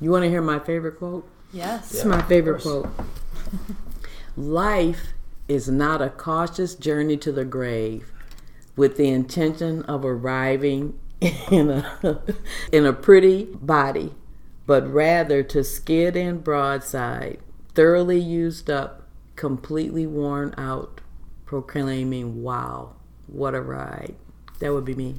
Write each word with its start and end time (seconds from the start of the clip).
You 0.00 0.10
want 0.10 0.24
to 0.24 0.30
hear 0.30 0.42
my 0.42 0.58
favorite 0.58 0.98
quote? 0.98 1.28
Yes. 1.52 1.94
It's 1.94 2.04
my 2.04 2.22
favorite 2.22 2.62
quote. 2.62 2.88
Life 4.36 5.08
is 5.48 5.68
not 5.68 6.00
a 6.00 6.08
cautious 6.08 6.74
journey 6.74 7.16
to 7.18 7.32
the 7.32 7.44
grave 7.44 8.12
with 8.76 8.96
the 8.96 9.08
intention 9.08 9.82
of 9.82 10.04
arriving 10.04 10.98
in 11.50 11.68
a 11.68 12.22
in 12.72 12.86
a 12.86 12.92
pretty 12.92 13.44
body, 13.44 14.14
but 14.66 14.90
rather 14.90 15.42
to 15.42 15.62
skid 15.62 16.16
in 16.16 16.38
broadside, 16.38 17.38
thoroughly 17.74 18.18
used 18.18 18.70
up, 18.70 19.06
completely 19.36 20.06
worn 20.06 20.54
out, 20.56 21.02
proclaiming, 21.44 22.42
"Wow, 22.42 22.94
what 23.26 23.54
a 23.54 23.60
ride!" 23.60 24.14
That 24.60 24.72
would 24.72 24.84
be 24.84 24.94
me. 24.94 25.16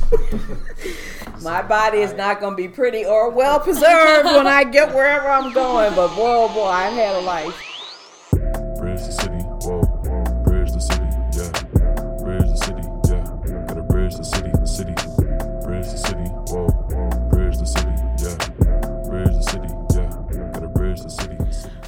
My 1.42 1.62
body 1.62 1.98
is 1.98 2.12
not 2.14 2.40
going 2.40 2.52
to 2.52 2.56
be 2.56 2.68
pretty 2.68 3.04
or 3.04 3.30
well 3.30 3.58
preserved 3.58 4.26
when 4.26 4.46
I 4.46 4.64
get 4.64 4.94
wherever 4.94 5.28
I'm 5.28 5.52
going, 5.52 5.94
but 5.94 6.14
boy, 6.14 6.34
oh 6.34 6.54
boy, 6.54 6.66
I've 6.66 6.92
had 6.92 7.16
a 7.16 7.20
life. 7.20 7.71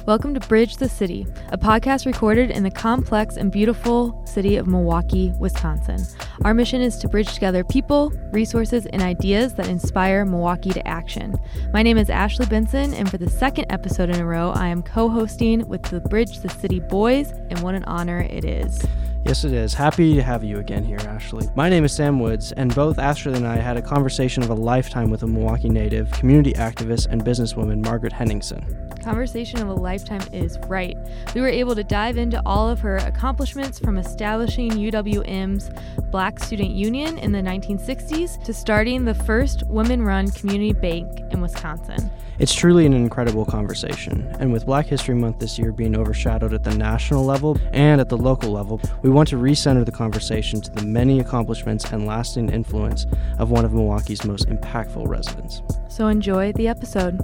Welcome 0.05 0.35
to 0.35 0.39
Bridge 0.41 0.77
the 0.77 0.87
City, 0.87 1.25
a 1.49 1.57
podcast 1.57 2.05
recorded 2.05 2.51
in 2.51 2.61
the 2.61 2.69
complex 2.69 3.37
and 3.37 3.51
beautiful 3.51 4.23
city 4.27 4.55
of 4.55 4.67
Milwaukee, 4.67 5.33
Wisconsin. 5.39 6.05
Our 6.43 6.53
mission 6.53 6.79
is 6.79 6.97
to 6.97 7.07
bridge 7.07 7.33
together 7.33 7.63
people, 7.63 8.11
resources, 8.31 8.85
and 8.85 9.01
ideas 9.01 9.55
that 9.55 9.67
inspire 9.67 10.23
Milwaukee 10.23 10.69
to 10.73 10.87
action. 10.87 11.35
My 11.73 11.81
name 11.81 11.97
is 11.97 12.11
Ashley 12.11 12.45
Benson, 12.45 12.93
and 12.93 13.09
for 13.09 13.17
the 13.17 13.27
second 13.27 13.65
episode 13.71 14.11
in 14.11 14.19
a 14.19 14.25
row, 14.27 14.51
I 14.51 14.67
am 14.67 14.83
co 14.83 15.09
hosting 15.09 15.67
with 15.67 15.81
the 15.81 16.01
Bridge 16.01 16.37
the 16.37 16.49
City 16.49 16.79
boys, 16.81 17.31
and 17.49 17.57
what 17.61 17.73
an 17.73 17.83
honor 17.85 18.19
it 18.19 18.45
is. 18.45 18.85
Yes, 19.25 19.43
it 19.43 19.53
is. 19.53 19.73
Happy 19.73 20.13
to 20.13 20.21
have 20.21 20.43
you 20.43 20.59
again 20.59 20.83
here, 20.83 20.99
Ashley. 20.99 21.47
My 21.55 21.67
name 21.67 21.83
is 21.83 21.91
Sam 21.91 22.19
Woods, 22.19 22.51
and 22.51 22.75
both 22.75 22.99
Ashley 22.99 23.33
and 23.33 23.47
I 23.47 23.55
had 23.55 23.75
a 23.75 23.81
conversation 23.81 24.43
of 24.43 24.51
a 24.51 24.53
lifetime 24.53 25.09
with 25.09 25.23
a 25.23 25.27
Milwaukee 25.27 25.69
native, 25.69 26.11
community 26.11 26.53
activist, 26.53 27.07
and 27.09 27.25
businesswoman, 27.25 27.83
Margaret 27.83 28.13
Henningsen. 28.13 28.84
Conversation 29.05 29.61
of 29.61 29.67
a 29.67 29.73
lifetime 29.73 30.23
is 30.33 30.57
right. 30.65 30.97
We 31.35 31.41
were 31.41 31.47
able 31.47 31.75
to 31.75 31.83
dive 31.83 32.17
into 32.17 32.41
all 32.43 32.67
of 32.67 32.79
her 32.79 32.97
accomplishments 32.97 33.77
from 33.77 33.99
establishing 33.99 34.71
UWM's 34.71 35.69
Black 36.09 36.39
Student 36.39 36.71
Union 36.71 37.19
in 37.19 37.31
the 37.31 37.39
1960s 37.39 38.43
to 38.43 38.51
starting 38.51 39.05
the 39.05 39.13
first 39.13 39.61
women 39.67 40.01
run 40.01 40.31
community 40.31 40.73
bank 40.73 41.19
in 41.31 41.39
Wisconsin. 41.39 42.09
It's 42.39 42.51
truly 42.51 42.87
an 42.87 42.93
incredible 42.93 43.45
conversation, 43.45 44.27
and 44.39 44.51
with 44.51 44.65
Black 44.65 44.87
History 44.87 45.13
Month 45.13 45.37
this 45.37 45.59
year 45.59 45.71
being 45.71 45.95
overshadowed 45.95 46.53
at 46.53 46.63
the 46.63 46.73
national 46.73 47.23
level 47.23 47.59
and 47.73 48.01
at 48.01 48.09
the 48.09 48.17
local 48.17 48.49
level, 48.49 48.81
we 49.03 49.11
want 49.11 49.29
to 49.29 49.35
recenter 49.35 49.85
the 49.85 49.91
conversation 49.91 50.61
to 50.61 50.71
the 50.71 50.83
many 50.83 51.19
accomplishments 51.19 51.85
and 51.91 52.07
lasting 52.07 52.49
influence 52.49 53.05
of 53.37 53.51
one 53.51 53.65
of 53.65 53.71
Milwaukee's 53.71 54.25
most 54.25 54.49
impactful 54.49 55.07
residents. 55.07 55.61
So 55.89 56.07
enjoy 56.07 56.53
the 56.53 56.67
episode. 56.67 57.21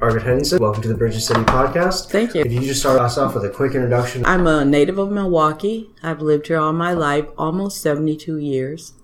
Margaret 0.00 0.22
Henningsen, 0.22 0.58
welcome 0.58 0.82
to 0.82 0.88
the 0.88 0.94
Bridge 0.94 1.14
the 1.14 1.20
City 1.20 1.42
podcast. 1.42 2.10
Thank 2.10 2.34
you. 2.34 2.40
If 2.40 2.50
you 2.52 2.60
just 2.62 2.80
start 2.80 2.98
us 3.00 3.18
off 3.18 3.34
with 3.34 3.44
a 3.44 3.50
quick 3.50 3.74
introduction. 3.74 4.24
I'm 4.24 4.46
a 4.46 4.64
native 4.64 4.96
of 4.98 5.10
Milwaukee. 5.10 5.90
I've 6.02 6.22
lived 6.22 6.46
here 6.46 6.56
all 6.58 6.72
my 6.72 6.92
life, 6.94 7.26
almost 7.36 7.82
72 7.82 8.38
years. 8.38 8.94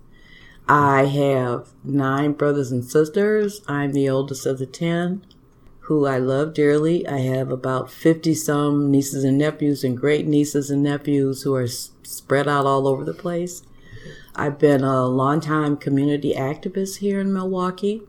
I 0.67 1.05
have 1.05 1.69
nine 1.83 2.33
brothers 2.33 2.71
and 2.71 2.83
sisters. 2.83 3.61
I'm 3.67 3.93
the 3.93 4.09
oldest 4.09 4.47
of 4.47 4.57
the 4.57 4.65
10, 4.65 5.23
who 5.81 6.07
I 6.07 6.17
love 6.17 6.55
dearly. 6.55 7.07
I 7.07 7.19
have 7.19 7.51
about 7.51 7.91
50 7.91 8.33
some 8.33 8.89
nieces 8.89 9.23
and 9.23 9.37
nephews 9.37 9.83
and 9.83 9.95
great 9.95 10.25
nieces 10.25 10.71
and 10.71 10.81
nephews 10.81 11.43
who 11.43 11.53
are 11.53 11.63
s- 11.63 11.91
spread 12.01 12.47
out 12.47 12.65
all 12.65 12.87
over 12.87 13.05
the 13.05 13.13
place. 13.13 13.61
I've 14.35 14.57
been 14.57 14.83
a 14.83 15.05
longtime 15.05 15.77
community 15.77 16.33
activist 16.33 16.97
here 16.97 17.19
in 17.19 17.31
Milwaukee. 17.31 18.01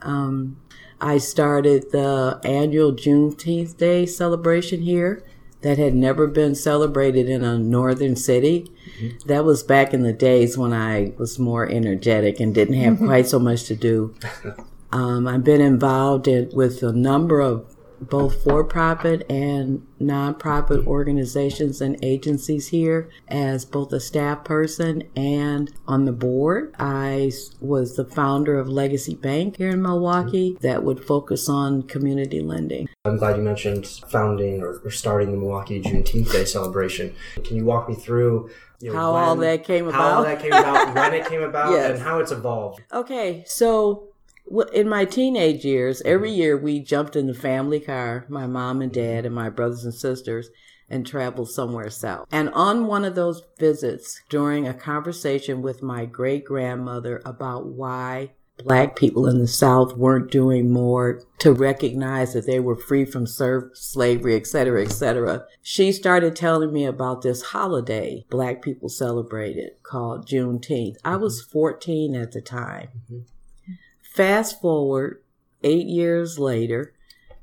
Um, 0.00 0.56
I 1.00 1.18
started 1.18 1.92
the 1.92 2.40
annual 2.44 2.92
Juneteenth 2.92 3.76
Day 3.76 4.06
celebration 4.06 4.82
here 4.82 5.22
that 5.62 5.78
had 5.78 5.94
never 5.94 6.26
been 6.26 6.54
celebrated 6.54 7.28
in 7.28 7.42
a 7.42 7.58
northern 7.58 8.16
city. 8.16 8.70
That 9.24 9.44
was 9.44 9.62
back 9.62 9.94
in 9.94 10.02
the 10.02 10.12
days 10.12 10.58
when 10.58 10.72
I 10.72 11.12
was 11.16 11.38
more 11.38 11.66
energetic 11.68 12.38
and 12.38 12.54
didn't 12.54 12.74
have 12.74 12.98
quite 13.10 13.26
so 13.26 13.38
much 13.38 13.64
to 13.64 13.74
do. 13.74 14.14
Um, 14.92 15.26
I've 15.26 15.42
been 15.42 15.60
involved 15.60 16.28
in, 16.28 16.50
with 16.52 16.84
a 16.84 16.92
number 16.92 17.40
of 17.40 17.73
both 18.08 18.42
for-profit 18.44 19.24
and 19.30 19.86
nonprofit 20.00 20.86
organizations 20.86 21.80
and 21.80 21.96
agencies 22.02 22.68
here 22.68 23.08
as 23.28 23.64
both 23.64 23.92
a 23.92 24.00
staff 24.00 24.44
person 24.44 25.02
and 25.16 25.72
on 25.86 26.04
the 26.04 26.12
board. 26.12 26.74
I 26.78 27.32
was 27.60 27.96
the 27.96 28.04
founder 28.04 28.58
of 28.58 28.68
Legacy 28.68 29.14
Bank 29.14 29.56
here 29.56 29.70
in 29.70 29.82
Milwaukee 29.82 30.56
that 30.60 30.84
would 30.84 31.04
focus 31.04 31.48
on 31.48 31.82
community 31.82 32.40
lending. 32.40 32.88
I'm 33.04 33.16
glad 33.16 33.36
you 33.36 33.42
mentioned 33.42 33.86
founding 34.08 34.60
or, 34.62 34.78
or 34.84 34.90
starting 34.90 35.30
the 35.30 35.36
Milwaukee 35.38 35.80
Juneteenth 35.82 36.32
Day 36.32 36.44
celebration. 36.44 37.14
Can 37.44 37.56
you 37.56 37.64
walk 37.64 37.88
me 37.88 37.94
through 37.94 38.50
you 38.80 38.92
know, 38.92 38.98
How 38.98 39.12
all 39.14 39.36
that 39.36 39.64
came 39.64 39.86
about? 39.88 39.94
how 40.00 40.16
all 40.18 40.22
that 40.24 40.40
came 40.40 40.52
about, 40.52 40.94
when 40.94 41.14
it 41.14 41.26
came 41.26 41.42
about, 41.42 41.72
Yes. 41.72 41.92
and 41.92 42.00
how 42.02 42.18
it's 42.18 42.32
evolved? 42.32 42.82
Okay, 42.92 43.42
so 43.46 44.08
in 44.72 44.88
my 44.88 45.04
teenage 45.04 45.64
years, 45.64 46.02
every 46.02 46.30
mm-hmm. 46.30 46.38
year 46.38 46.56
we 46.56 46.80
jumped 46.80 47.16
in 47.16 47.26
the 47.26 47.34
family 47.34 47.80
car, 47.80 48.26
my 48.28 48.46
mom 48.46 48.82
and 48.82 48.92
mm-hmm. 48.92 49.00
dad 49.00 49.26
and 49.26 49.34
my 49.34 49.50
brothers 49.50 49.84
and 49.84 49.94
sisters, 49.94 50.50
and 50.88 51.06
traveled 51.06 51.50
somewhere 51.50 51.90
south. 51.90 52.28
And 52.30 52.50
on 52.50 52.86
one 52.86 53.04
of 53.04 53.14
those 53.14 53.42
visits, 53.58 54.20
during 54.28 54.68
a 54.68 54.74
conversation 54.74 55.62
with 55.62 55.82
my 55.82 56.04
great 56.04 56.44
grandmother 56.44 57.22
about 57.24 57.66
why 57.66 58.32
black 58.58 58.94
people 58.94 59.26
in 59.26 59.38
the 59.38 59.48
south 59.48 59.96
weren't 59.96 60.30
doing 60.30 60.70
more 60.70 61.20
to 61.38 61.52
recognize 61.52 62.34
that 62.34 62.46
they 62.46 62.60
were 62.60 62.76
free 62.76 63.04
from 63.04 63.26
serf 63.26 63.64
slavery 63.76 64.36
et 64.36 64.46
cetera 64.46 64.80
et 64.80 64.92
cetera 64.92 65.44
she 65.60 65.90
started 65.90 66.36
telling 66.36 66.72
me 66.72 66.84
about 66.84 67.22
this 67.22 67.42
holiday 67.42 68.24
black 68.30 68.62
people 68.62 68.88
celebrated 68.88 69.72
called 69.82 70.28
juneteenth. 70.28 70.94
I 71.04 71.16
was 71.16 71.42
mm-hmm. 71.42 71.50
14 71.50 72.14
at 72.14 72.30
the 72.30 72.40
time 72.40 73.26
Fast 74.14 74.60
forward 74.60 75.24
eight 75.64 75.88
years 75.88 76.38
later, 76.38 76.94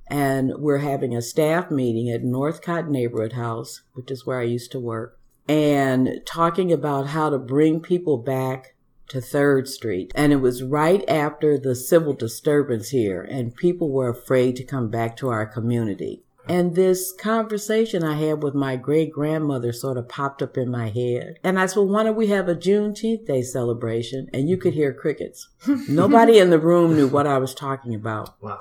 and 0.07 0.53
we're 0.57 0.77
having 0.77 1.13
a 1.13 1.21
staff 1.21 1.69
meeting 1.69 2.09
at 2.09 2.23
Northcott 2.23 2.89
Neighborhood 2.89 3.33
House, 3.33 3.81
which 3.91 4.09
is 4.09 4.25
where 4.25 4.39
I 4.39 4.43
used 4.43 4.71
to 4.71 4.79
work, 4.79 5.19
and 5.49 6.21
talking 6.25 6.71
about 6.71 7.07
how 7.07 7.29
to 7.29 7.37
bring 7.37 7.81
people 7.81 8.15
back 8.15 8.75
to 9.09 9.19
Third 9.19 9.67
Street. 9.67 10.13
And 10.15 10.31
it 10.31 10.37
was 10.37 10.63
right 10.63 11.03
after 11.09 11.57
the 11.57 11.75
civil 11.75 12.13
disturbance 12.13 12.91
here, 12.91 13.21
and 13.21 13.53
people 13.53 13.91
were 13.91 14.07
afraid 14.07 14.55
to 14.55 14.63
come 14.63 14.89
back 14.89 15.17
to 15.17 15.27
our 15.27 15.45
community. 15.45 16.23
And 16.47 16.75
this 16.75 17.13
conversation 17.13 18.03
I 18.03 18.15
had 18.15 18.43
with 18.43 18.53
my 18.53 18.75
great 18.75 19.11
grandmother 19.11 19.71
sort 19.71 19.97
of 19.97 20.09
popped 20.09 20.41
up 20.41 20.57
in 20.57 20.69
my 20.69 20.89
head. 20.89 21.39
And 21.43 21.59
I 21.59 21.65
said, 21.65 21.77
well, 21.77 21.87
why 21.87 22.03
don't 22.03 22.15
we 22.15 22.27
have 22.27 22.49
a 22.49 22.55
Juneteenth 22.55 23.27
Day 23.27 23.43
celebration? 23.43 24.27
And 24.33 24.49
you 24.49 24.57
could 24.57 24.73
hear 24.73 24.93
crickets. 24.93 25.47
Nobody 25.87 26.39
in 26.39 26.49
the 26.49 26.59
room 26.59 26.95
knew 26.95 27.07
what 27.07 27.27
I 27.27 27.37
was 27.37 27.53
talking 27.53 27.93
about. 27.93 28.41
Wow. 28.41 28.59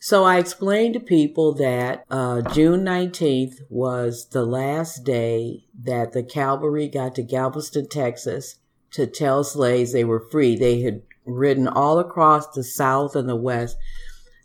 So 0.00 0.24
I 0.24 0.38
explained 0.38 0.94
to 0.94 1.00
people 1.00 1.54
that 1.54 2.04
uh, 2.10 2.42
June 2.52 2.84
19th 2.84 3.60
was 3.68 4.30
the 4.30 4.44
last 4.44 5.04
day 5.04 5.64
that 5.80 6.12
the 6.12 6.24
cavalry 6.24 6.88
got 6.88 7.14
to 7.14 7.22
Galveston, 7.22 7.88
Texas 7.88 8.56
to 8.90 9.06
tell 9.06 9.44
slaves 9.44 9.92
they 9.92 10.02
were 10.02 10.28
free. 10.30 10.56
They 10.56 10.82
had 10.82 11.02
ridden 11.24 11.68
all 11.68 12.00
across 12.00 12.48
the 12.48 12.64
South 12.64 13.14
and 13.14 13.28
the 13.28 13.36
West 13.36 13.76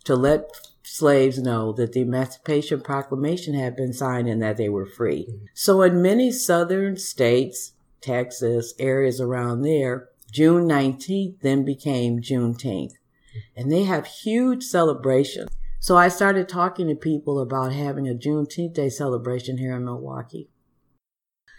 to 0.03 0.15
let 0.15 0.47
slaves 0.87 1.37
know 1.37 1.73
that 1.73 1.93
the 1.93 2.01
Emancipation 2.01 2.81
Proclamation 2.81 3.53
had 3.53 3.75
been 3.75 3.93
signed 3.93 4.27
and 4.27 4.41
that 4.41 4.57
they 4.57 4.69
were 4.69 4.85
free. 4.85 5.27
Mm-hmm. 5.29 5.45
So 5.53 5.81
in 5.81 6.01
many 6.01 6.31
southern 6.31 6.97
states, 6.97 7.73
Texas, 8.01 8.73
areas 8.79 9.19
around 9.19 9.61
there, 9.61 10.09
June 10.31 10.67
19th 10.67 11.41
then 11.41 11.63
became 11.63 12.21
Juneteenth 12.21 12.93
mm-hmm. 12.93 13.39
and 13.55 13.71
they 13.71 13.83
have 13.83 14.07
huge 14.07 14.63
celebrations. 14.63 15.49
So 15.79 15.95
I 15.95 16.07
started 16.07 16.49
talking 16.49 16.87
to 16.87 16.95
people 16.95 17.39
about 17.39 17.71
having 17.71 18.07
a 18.07 18.13
Juneteenth 18.13 18.73
Day 18.73 18.89
celebration 18.89 19.57
here 19.57 19.75
in 19.75 19.85
Milwaukee. 19.85 20.49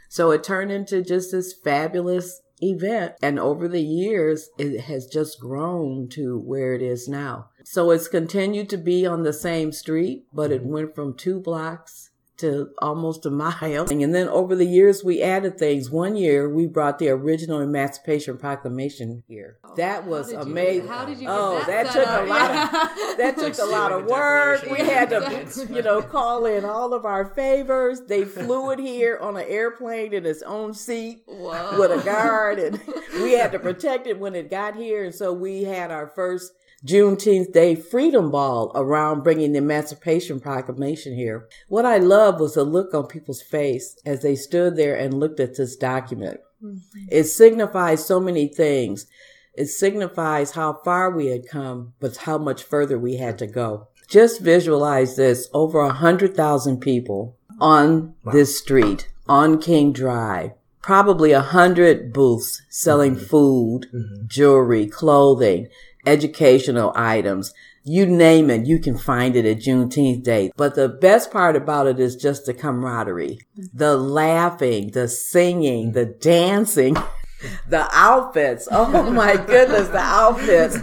So 0.09 0.31
it 0.31 0.43
turned 0.43 0.73
into 0.73 1.03
just 1.03 1.33
this 1.33 1.53
fabulous 1.53 2.41
event. 2.63 3.15
And 3.23 3.39
over 3.39 3.69
the 3.69 3.83
years, 3.83 4.49
it 4.59 4.83
has 4.83 5.07
just 5.07 5.41
grown 5.41 6.09
to 6.11 6.39
where 6.39 6.75
it 6.75 6.83
is 6.83 7.09
now. 7.09 7.51
So 7.65 7.91
it's 7.91 8.09
continued 8.09 8.69
to 8.71 8.77
be 8.77 9.07
on 9.07 9.23
the 9.23 9.33
same 9.33 9.73
street, 9.73 10.27
but 10.33 10.51
it 10.51 10.63
mm-hmm. 10.63 10.73
went 10.73 10.95
from 10.95 11.15
two 11.15 11.41
blocks 11.41 12.11
to 12.39 12.71
almost 12.81 13.27
a 13.27 13.31
mile. 13.31 13.87
And 14.09 14.15
then 14.15 14.29
over 14.29 14.55
the 14.55 14.65
years, 14.65 15.05
we 15.05 15.23
added 15.23 15.59
things. 15.59 15.91
One 15.91 16.17
year, 16.17 16.49
we 16.49 16.67
brought 16.67 16.99
the 16.99 17.09
original 17.11 17.61
Emancipation 17.61 18.39
Proclamation 18.39 19.23
here. 19.29 19.59
Oh, 19.65 19.75
that 19.77 20.07
was 20.07 20.33
How 20.33 20.39
did 20.39 20.47
you- 20.47 20.53
amazing. 20.53 20.89
how 20.89 21.05
did 21.05 21.19
you 21.19 21.27
get 21.27 21.31
oh, 21.31 21.59
that 21.67 21.67
that 21.67 21.93
took 21.93 22.07
up? 22.09 22.23
a 22.23 22.27
lot 22.27 22.51
Yeah. 22.51 22.65
of 23.13 23.17
that 23.19 23.39
took 23.39 23.59
a 23.59 23.65
lot 23.71 23.93
of 23.93 24.07
work. 24.07 24.63
We 24.71 24.79
had 24.79 25.11
to, 25.11 25.67
you 25.75 25.83
know, 25.83 26.01
call 26.01 26.47
in 26.47 26.65
all 26.65 26.95
of 26.95 27.05
our 27.05 27.25
favors. 27.35 28.01
They 28.03 28.25
flew 28.25 28.71
it 28.71 28.79
here 28.79 29.19
on 29.21 29.37
an 29.37 29.45
airplane 29.47 30.13
in 30.15 30.25
its 30.25 30.43
own 30.43 30.75
seat 30.75 31.23
Whoa. 31.27 31.79
with 31.79 31.91
a 31.91 32.05
guard, 32.05 32.59
and 32.59 32.81
we 33.23 33.33
had 33.33 33.53
to 33.53 33.59
protect 33.59 34.07
it 34.07 34.19
when 34.19 34.35
it 34.35 34.49
got 34.51 34.77
here. 34.77 35.05
And 35.05 35.15
so 35.15 35.33
we 35.33 35.65
had 35.65 35.91
our 35.91 36.07
first 36.07 36.53
Juneteenth 36.87 37.53
Day 37.53 37.75
Freedom 37.75 38.31
Ball 38.31 38.71
around 38.75 39.25
bringing 39.25 39.53
the 39.53 39.59
Emancipation 39.59 40.39
Proclamation 40.39 41.15
here. 41.15 41.49
What 41.69 41.85
I 41.85 41.99
loved 41.99 42.41
was 42.41 42.55
the 42.55 42.65
look 42.65 42.95
on 42.95 43.07
people's 43.07 43.43
face 43.43 43.97
as 44.07 44.23
they 44.23 44.37
stood 44.37 44.77
there 44.77 44.95
and 44.95 45.19
looked 45.19 45.41
at 45.41 45.57
this 45.57 45.75
document. 45.75 46.41
Mm-hmm. 46.63 47.07
It 47.11 47.25
signifies 47.25 48.05
so 48.05 48.21
many 48.21 48.47
things. 48.47 49.07
It 49.55 49.67
signifies 49.67 50.53
how 50.53 50.81
far 50.85 51.11
we 51.11 51.27
had 51.27 51.49
come, 51.49 51.95
but 51.99 52.17
how 52.19 52.39
much 52.39 52.63
further 52.63 52.97
we 52.97 53.17
had 53.17 53.39
to 53.39 53.47
go. 53.49 53.89
Just 54.09 54.41
visualize 54.41 55.17
this 55.17 55.49
over 55.53 55.81
a 55.81 55.93
hundred 55.93 56.37
thousand 56.37 56.81
people 56.81 57.37
on 57.61 58.15
this 58.33 58.57
street, 58.57 59.09
on 59.29 59.61
King 59.61 59.93
Drive. 59.93 60.53
Probably 60.81 61.33
a 61.33 61.41
hundred 61.41 62.13
booths 62.13 62.63
selling 62.69 63.17
mm-hmm. 63.17 63.27
food, 63.27 63.89
mm-hmm. 63.93 64.27
jewelry, 64.29 64.87
clothing, 64.87 65.69
educational 66.07 66.93
items. 66.95 67.53
You 67.85 68.05
name 68.07 68.51
it, 68.51 68.67
you 68.67 68.79
can 68.79 68.99
find 68.99 69.35
it 69.35 69.47
at 69.47 69.59
Juneteenth 69.59 70.23
Day. 70.23 70.51
But 70.57 70.75
the 70.75 70.89
best 70.89 71.31
part 71.31 71.57
about 71.57 71.87
it 71.87 71.99
is 71.99 72.17
just 72.17 72.45
the 72.45 72.53
camaraderie, 72.53 73.39
the 73.73 73.97
laughing, 73.97 74.91
the 74.91 75.09
singing, 75.09 75.93
the 75.93 76.05
dancing, 76.05 76.97
the 77.69 77.89
outfits. 77.93 78.69
Oh 78.71 79.11
my 79.11 79.37
goodness, 79.47 79.89
the 79.89 79.97
outfits. 79.99 80.77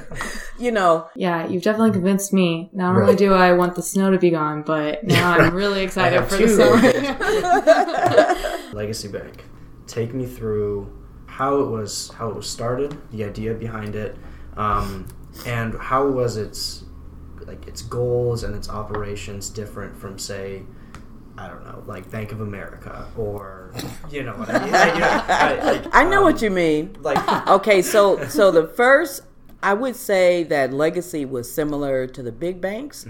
You 0.58 0.72
know, 0.72 1.08
Yeah, 1.16 1.46
you've 1.48 1.62
definitely 1.64 1.92
convinced 1.92 2.32
me. 2.34 2.70
Not 2.74 2.96
only 2.96 3.16
do 3.16 3.34
I 3.34 3.52
want 3.54 3.76
the 3.76 3.84
snow 3.84 4.10
to 4.10 4.18
be 4.18 4.32
gone, 4.32 4.64
but 4.64 5.04
now 5.04 5.34
I'm 5.38 5.54
really 5.64 5.84
excited 5.84 6.20
have 6.22 6.30
for 6.30 6.38
the 6.38 6.48
two. 6.48 6.56
summer. 6.56 6.82
Legacy 8.74 9.10
Bank. 9.10 9.44
Take 9.86 10.14
me 10.14 10.26
through 10.26 10.92
how 11.28 11.60
it 11.60 11.68
was 11.70 12.10
how 12.18 12.30
it 12.30 12.36
was 12.36 12.50
started, 12.50 12.98
the 13.12 13.26
idea 13.26 13.54
behind 13.54 13.96
it, 13.96 14.16
um, 14.58 15.08
and 15.46 15.74
how 15.76 16.08
was 16.08 16.38
its 16.38 16.84
like 17.46 17.68
its 17.68 17.82
goals 17.82 18.44
and 18.44 18.56
its 18.56 18.70
operations 18.70 19.50
different 19.50 19.96
from 19.98 20.18
say 20.18 20.64
I 21.38 21.50
don't 21.50 21.66
know, 21.66 21.84
like 21.86 22.10
Bank 22.10 22.32
of 22.32 22.40
America 22.40 23.08
or 23.18 23.74
you 24.10 24.24
know 24.24 24.34
what 24.38 24.50
I 24.50 24.64
mean. 24.64 24.72
Like, 24.72 24.94
you 24.94 25.00
know, 25.02 25.24
I, 25.28 25.60
like, 25.74 25.86
I 25.96 26.04
know 26.06 26.20
um, 26.20 26.24
what 26.24 26.42
you 26.42 26.50
mean. 26.50 26.96
like. 27.02 27.20
Okay, 27.48 27.82
so 27.82 28.26
so 28.30 28.52
the 28.52 28.68
first 28.68 29.22
I 29.62 29.74
would 29.74 29.96
say 29.98 30.44
that 30.44 30.72
legacy 30.74 31.26
was 31.26 31.52
similar 31.52 32.08
to 32.08 32.24
the 32.24 32.32
big 32.32 32.62
banks 32.62 33.06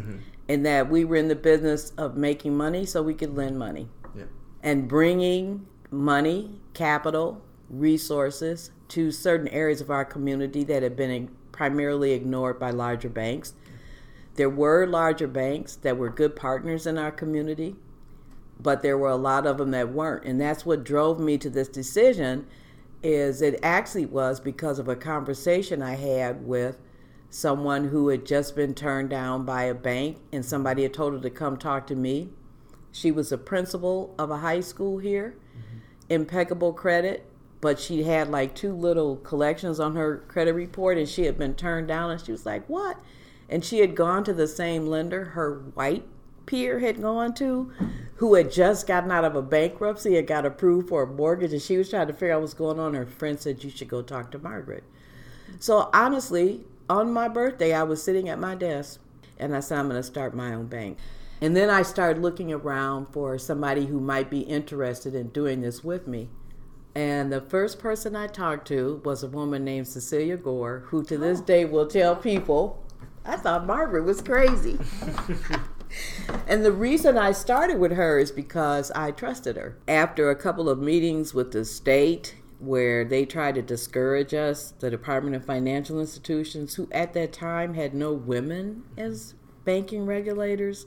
in 0.48 0.64
that 0.64 0.90
we 0.90 1.06
were 1.06 1.18
in 1.18 1.28
the 1.28 1.36
business 1.36 1.92
of 1.98 2.18
making 2.18 2.58
money 2.58 2.86
so 2.86 3.04
we 3.04 3.14
could 3.14 3.36
lend 3.36 3.60
money 3.60 3.90
Yeah. 4.16 4.24
and 4.64 4.88
bringing 4.88 5.68
money, 5.92 6.60
capital, 6.74 7.42
resources 7.70 8.72
to 8.90 9.12
certain 9.12 9.48
areas 9.50 9.82
of 9.82 9.90
our 9.90 10.06
community 10.06 10.64
that 10.64 10.84
had 10.84 10.96
been 10.96 11.30
primarily 11.52 12.12
ignored 12.12 12.60
by 12.60 12.70
larger 12.70 13.10
banks. 13.10 13.54
There 14.36 14.50
were 14.50 14.86
larger 14.86 15.28
banks 15.28 15.76
that 15.78 15.98
were 15.98 16.10
good 16.10 16.36
partners 16.36 16.86
in 16.86 16.98
our 16.98 17.12
community, 17.12 17.76
but 18.60 18.82
there 18.82 18.98
were 18.98 19.10
a 19.10 19.16
lot 19.16 19.48
of 19.48 19.58
them 19.58 19.72
that 19.72 19.94
weren't. 19.94 20.26
And 20.26 20.40
that's 20.40 20.66
what 20.66 20.84
drove 20.84 21.20
me 21.20 21.38
to 21.38 21.50
this 21.50 21.68
decision 21.68 22.46
is 23.02 23.42
it 23.42 23.60
actually 23.62 24.06
was 24.06 24.40
because 24.40 24.80
of 24.80 24.88
a 24.88 24.96
conversation 24.96 25.82
I 25.82 25.96
had 25.96 26.46
with 26.46 26.78
someone 27.30 27.90
who 27.90 28.10
had 28.10 28.26
just 28.26 28.56
been 28.56 28.74
turned 28.74 29.10
down 29.10 29.46
by 29.46 29.64
a 29.64 29.74
bank 29.74 30.18
and 30.32 30.44
somebody 30.44 30.84
had 30.84 30.94
told 30.94 31.14
her 31.14 31.20
to 31.20 31.30
come 31.30 31.58
talk 31.58 31.86
to 31.88 31.96
me. 31.96 32.30
She 32.92 33.12
was 33.12 33.32
a 33.32 33.38
principal 33.38 34.16
of 34.18 34.32
a 34.32 34.38
high 34.38 34.62
school 34.62 34.98
here, 35.00 35.36
mm-hmm. 35.36 35.78
impeccable 36.10 36.74
credit, 36.74 37.30
but 37.66 37.80
she 37.80 38.04
had 38.04 38.30
like 38.30 38.54
two 38.54 38.72
little 38.72 39.16
collections 39.16 39.80
on 39.80 39.96
her 39.96 40.18
credit 40.28 40.54
report 40.54 41.00
and 41.00 41.10
she 41.10 41.26
had 41.26 41.36
been 41.36 41.56
turned 41.56 41.88
down 41.88 42.12
and 42.12 42.22
she 42.22 42.32
was 42.32 42.46
like, 42.46 42.64
"What?" 42.70 43.00
And 43.50 43.66
she 43.66 43.80
had 43.80 43.96
gone 43.96 44.24
to 44.26 44.34
the 44.36 44.48
same 44.48 44.86
lender 44.86 45.26
her 45.26 45.64
white 45.74 46.06
peer 46.46 46.78
had 46.78 47.02
gone 47.02 47.34
to 47.34 47.72
who 48.18 48.36
had 48.36 48.52
just 48.52 48.86
gotten 48.86 49.10
out 49.10 49.26
of 49.26 49.36
a 49.36 49.42
bankruptcy 49.42 50.16
and 50.16 50.28
got 50.28 50.46
approved 50.46 50.90
for 50.90 51.02
a 51.02 51.08
mortgage 51.08 51.54
and 51.54 51.62
she 51.62 51.76
was 51.76 51.90
trying 51.90 52.06
to 52.06 52.14
figure 52.14 52.36
out 52.36 52.42
what's 52.42 52.54
going 52.54 52.80
on. 52.80 52.94
Her 52.94 53.08
friend 53.08 53.40
said 53.40 53.64
you 53.64 53.72
should 53.72 53.88
go 53.88 54.04
talk 54.04 54.30
to 54.34 54.38
Margaret. 54.38 54.84
So 55.58 55.90
honestly, 55.92 56.66
on 56.88 57.12
my 57.12 57.28
birthday, 57.28 57.74
I 57.74 57.82
was 57.82 58.04
sitting 58.04 58.30
at 58.30 58.38
my 58.38 58.54
desk 58.54 59.00
and 59.40 59.56
I 59.56 59.60
said, 59.60 59.80
I'm 59.80 59.90
going 59.90 60.00
to 60.00 60.04
start 60.04 60.36
my 60.36 60.54
own 60.54 60.68
bank. 60.68 61.00
And 61.42 61.58
then 61.58 61.72
I 61.72 61.82
started 61.82 62.22
looking 62.22 62.54
around 62.54 63.08
for 63.08 63.40
somebody 63.40 63.88
who 63.88 64.00
might 64.00 64.30
be 64.30 64.42
interested 64.42 65.16
in 65.16 65.30
doing 65.30 65.62
this 65.62 65.84
with 65.84 66.08
me. 66.08 66.30
And 66.96 67.32
the 67.32 67.42
first 67.42 67.78
person 67.80 68.16
I 68.16 68.28
talked 68.28 68.68
to 68.70 69.02
was 69.04 69.22
a 69.22 69.28
woman 69.28 69.66
named 69.66 69.88
Cecilia 69.88 70.38
Gore, 70.38 70.84
who 70.88 71.04
to 71.04 71.18
this 71.18 71.42
oh. 71.42 71.44
day 71.44 71.66
will 71.66 71.88
tell 71.88 72.16
people, 72.16 72.84
I 73.26 73.36
thought 73.36 73.66
Margaret 73.66 74.04
was 74.04 74.22
crazy. 74.22 74.80
And 76.48 76.64
the 76.64 76.72
reason 76.72 77.18
I 77.18 77.32
started 77.32 77.80
with 77.80 77.94
her 77.94 78.20
is 78.20 78.32
because 78.32 78.92
I 78.92 79.12
trusted 79.12 79.56
her. 79.56 79.78
After 79.88 80.30
a 80.30 80.36
couple 80.36 80.70
of 80.70 80.80
meetings 80.80 81.34
with 81.34 81.52
the 81.52 81.66
state 81.66 82.36
where 82.60 83.04
they 83.04 83.26
tried 83.26 83.56
to 83.56 83.62
discourage 83.62 84.34
us, 84.34 84.74
the 84.80 84.90
Department 84.90 85.36
of 85.36 85.46
Financial 85.46 86.00
Institutions, 86.00 86.76
who 86.76 86.88
at 86.92 87.14
that 87.14 87.34
time 87.34 87.74
had 87.74 87.94
no 87.94 88.14
women 88.14 88.84
as 88.98 89.34
banking 89.64 90.06
regulators, 90.06 90.86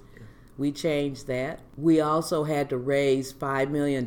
we 0.58 0.72
changed 0.72 1.28
that. 1.28 1.60
We 1.76 2.00
also 2.00 2.42
had 2.42 2.68
to 2.70 2.76
raise 2.76 3.32
$5 3.32 3.70
million, 3.70 4.06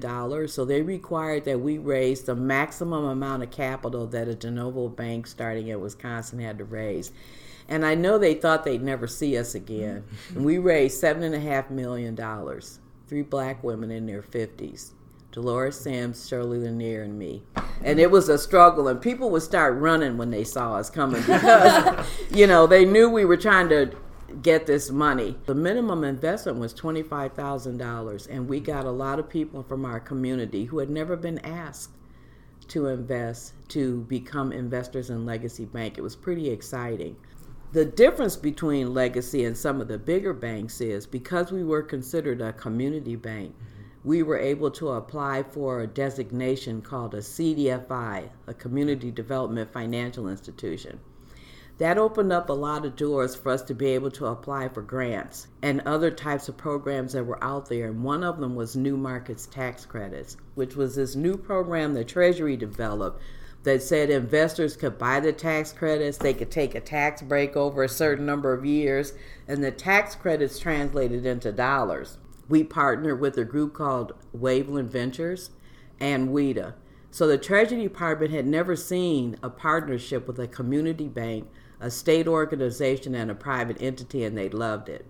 so 0.49 0.65
they 0.65 0.81
required 0.81 1.45
that 1.45 1.61
we 1.61 1.77
raise 1.77 2.23
the 2.23 2.35
maximum 2.35 3.05
amount 3.05 3.43
of 3.43 3.51
capital 3.51 4.05
that 4.07 4.27
a 4.27 4.35
de 4.35 4.51
novo 4.51 4.89
bank 4.89 5.27
starting 5.27 5.69
in 5.69 5.79
Wisconsin 5.79 6.39
had 6.39 6.57
to 6.57 6.65
raise. 6.65 7.13
And 7.69 7.85
I 7.85 7.95
know 7.95 8.17
they 8.17 8.33
thought 8.33 8.65
they'd 8.65 8.83
never 8.83 9.07
see 9.07 9.37
us 9.37 9.55
again. 9.55 10.03
And 10.35 10.43
we 10.43 10.57
raised 10.57 10.99
seven 10.99 11.23
and 11.23 11.33
a 11.33 11.39
half 11.39 11.71
million 11.71 12.15
dollars. 12.15 12.79
Three 13.07 13.21
black 13.21 13.63
women 13.63 13.89
in 13.89 14.05
their 14.05 14.21
fifties. 14.21 14.93
Dolores 15.31 15.79
Sims, 15.79 16.27
Shirley 16.27 16.59
Lanier, 16.59 17.03
and 17.03 17.17
me. 17.17 17.43
And 17.81 17.97
it 17.97 18.11
was 18.11 18.27
a 18.27 18.37
struggle, 18.37 18.89
and 18.89 19.01
people 19.01 19.29
would 19.29 19.41
start 19.41 19.77
running 19.77 20.17
when 20.17 20.31
they 20.31 20.43
saw 20.43 20.75
us 20.75 20.89
coming 20.89 21.21
because, 21.21 22.05
you 22.31 22.45
know, 22.45 22.67
they 22.67 22.83
knew 22.83 23.09
we 23.09 23.23
were 23.23 23.37
trying 23.37 23.69
to 23.69 23.95
get 24.41 24.65
this 24.65 24.89
money. 24.89 25.35
The 25.45 25.55
minimum 25.55 26.03
investment 26.03 26.59
was 26.59 26.73
$25,000, 26.73 28.27
and 28.29 28.47
we 28.47 28.59
got 28.59 28.85
a 28.85 28.91
lot 28.91 29.19
of 29.19 29.29
people 29.29 29.63
from 29.63 29.85
our 29.85 29.99
community 29.99 30.65
who 30.65 30.79
had 30.79 30.89
never 30.89 31.15
been 31.15 31.39
asked 31.39 31.91
to 32.69 32.87
invest 32.87 33.53
to 33.69 34.01
become 34.03 34.51
investors 34.51 35.09
in 35.09 35.25
Legacy 35.25 35.65
Bank. 35.65 35.97
It 35.97 36.01
was 36.01 36.15
pretty 36.15 36.49
exciting. 36.49 37.15
The 37.73 37.85
difference 37.85 38.35
between 38.35 38.93
Legacy 38.93 39.45
and 39.45 39.57
some 39.57 39.79
of 39.81 39.87
the 39.87 39.97
bigger 39.97 40.33
banks 40.33 40.81
is 40.81 41.05
because 41.05 41.51
we 41.51 41.63
were 41.63 41.81
considered 41.81 42.41
a 42.41 42.53
community 42.53 43.15
bank, 43.15 43.55
we 44.03 44.23
were 44.23 44.37
able 44.37 44.71
to 44.71 44.89
apply 44.89 45.43
for 45.43 45.81
a 45.81 45.87
designation 45.87 46.81
called 46.81 47.13
a 47.13 47.19
CDFI, 47.19 48.29
a 48.47 48.53
Community 48.53 49.11
Development 49.11 49.71
Financial 49.71 50.27
Institution. 50.27 50.99
That 51.81 51.97
opened 51.97 52.31
up 52.31 52.47
a 52.47 52.53
lot 52.53 52.85
of 52.85 52.95
doors 52.95 53.35
for 53.35 53.51
us 53.51 53.63
to 53.63 53.73
be 53.73 53.87
able 53.87 54.11
to 54.11 54.27
apply 54.27 54.69
for 54.69 54.83
grants 54.83 55.47
and 55.63 55.81
other 55.81 56.11
types 56.11 56.47
of 56.47 56.55
programs 56.55 57.13
that 57.13 57.23
were 57.23 57.43
out 57.43 57.69
there. 57.69 57.87
And 57.87 58.03
one 58.03 58.23
of 58.23 58.39
them 58.39 58.53
was 58.53 58.75
New 58.75 58.95
Markets 58.95 59.47
Tax 59.47 59.83
Credits, 59.83 60.37
which 60.53 60.75
was 60.75 60.93
this 60.93 61.15
new 61.15 61.35
program 61.37 61.95
the 61.95 62.03
Treasury 62.05 62.55
developed 62.55 63.19
that 63.63 63.81
said 63.81 64.11
investors 64.11 64.77
could 64.77 64.99
buy 64.99 65.19
the 65.19 65.33
tax 65.33 65.73
credits, 65.73 66.19
they 66.19 66.35
could 66.35 66.51
take 66.51 66.75
a 66.75 66.81
tax 66.81 67.23
break 67.23 67.57
over 67.57 67.81
a 67.81 67.89
certain 67.89 68.27
number 68.27 68.53
of 68.53 68.63
years, 68.63 69.13
and 69.47 69.63
the 69.63 69.71
tax 69.71 70.13
credits 70.13 70.59
translated 70.59 71.25
into 71.25 71.51
dollars. 71.51 72.19
We 72.47 72.63
partnered 72.63 73.19
with 73.19 73.39
a 73.39 73.43
group 73.43 73.73
called 73.73 74.13
Waveland 74.37 74.89
Ventures 74.89 75.49
and 75.99 76.29
WHEDA. 76.29 76.75
So 77.09 77.25
the 77.25 77.39
Treasury 77.39 77.81
Department 77.81 78.31
had 78.31 78.45
never 78.45 78.75
seen 78.75 79.35
a 79.41 79.49
partnership 79.49 80.27
with 80.27 80.37
a 80.37 80.47
community 80.47 81.07
bank, 81.07 81.49
a 81.81 81.91
state 81.91 82.27
organization, 82.27 83.15
and 83.15 83.29
a 83.29 83.35
private 83.35 83.81
entity, 83.81 84.23
and 84.23 84.37
they 84.37 84.49
loved 84.49 84.87
it. 84.87 85.05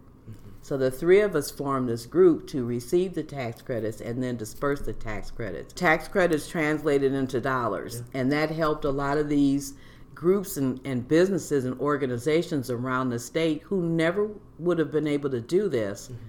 So 0.63 0.77
the 0.77 0.91
three 0.91 1.21
of 1.21 1.35
us 1.35 1.49
formed 1.49 1.89
this 1.89 2.05
group 2.05 2.47
to 2.47 2.63
receive 2.63 3.15
the 3.15 3.23
tax 3.23 3.61
credits 3.61 3.99
and 3.99 4.21
then 4.21 4.37
disperse 4.37 4.81
the 4.81 4.93
tax 4.93 5.31
credits. 5.31 5.73
Tax 5.73 6.07
credits 6.07 6.47
translated 6.47 7.13
into 7.13 7.41
dollars, 7.41 8.03
and 8.13 8.31
that 8.31 8.51
helped 8.51 8.85
a 8.85 8.91
lot 8.91 9.17
of 9.17 9.27
these 9.27 9.73
groups 10.13 10.57
and, 10.57 10.79
and 10.85 11.07
businesses 11.07 11.65
and 11.65 11.79
organizations 11.79 12.69
around 12.69 13.09
the 13.09 13.17
state 13.17 13.63
who 13.63 13.81
never 13.81 14.29
would 14.59 14.77
have 14.77 14.91
been 14.91 15.07
able 15.07 15.31
to 15.31 15.41
do 15.41 15.67
this 15.67 16.09
mm-hmm. 16.11 16.23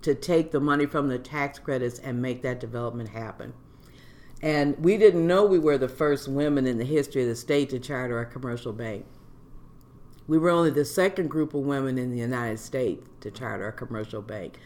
to 0.00 0.14
take 0.14 0.50
the 0.50 0.60
money 0.60 0.86
from 0.86 1.08
the 1.08 1.18
tax 1.18 1.58
credits 1.58 1.98
and 1.98 2.22
make 2.22 2.40
that 2.40 2.58
development 2.58 3.10
happen. 3.10 3.52
And 4.40 4.78
we 4.78 4.96
didn't 4.96 5.26
know 5.26 5.44
we 5.44 5.58
were 5.58 5.78
the 5.78 5.88
first 5.88 6.26
women 6.26 6.66
in 6.66 6.78
the 6.78 6.84
history 6.84 7.22
of 7.22 7.28
the 7.28 7.36
state 7.36 7.68
to 7.70 7.78
charter 7.78 8.18
a 8.18 8.26
commercial 8.26 8.72
bank. 8.72 9.04
We 10.26 10.38
were 10.38 10.50
only 10.50 10.70
the 10.70 10.84
second 10.84 11.28
group 11.28 11.54
of 11.54 11.62
women 11.62 11.98
in 11.98 12.10
the 12.10 12.18
United 12.18 12.58
States 12.58 13.06
to 13.20 13.30
charter 13.30 13.68
a 13.68 13.72
commercial 13.72 14.22
bank. 14.22 14.58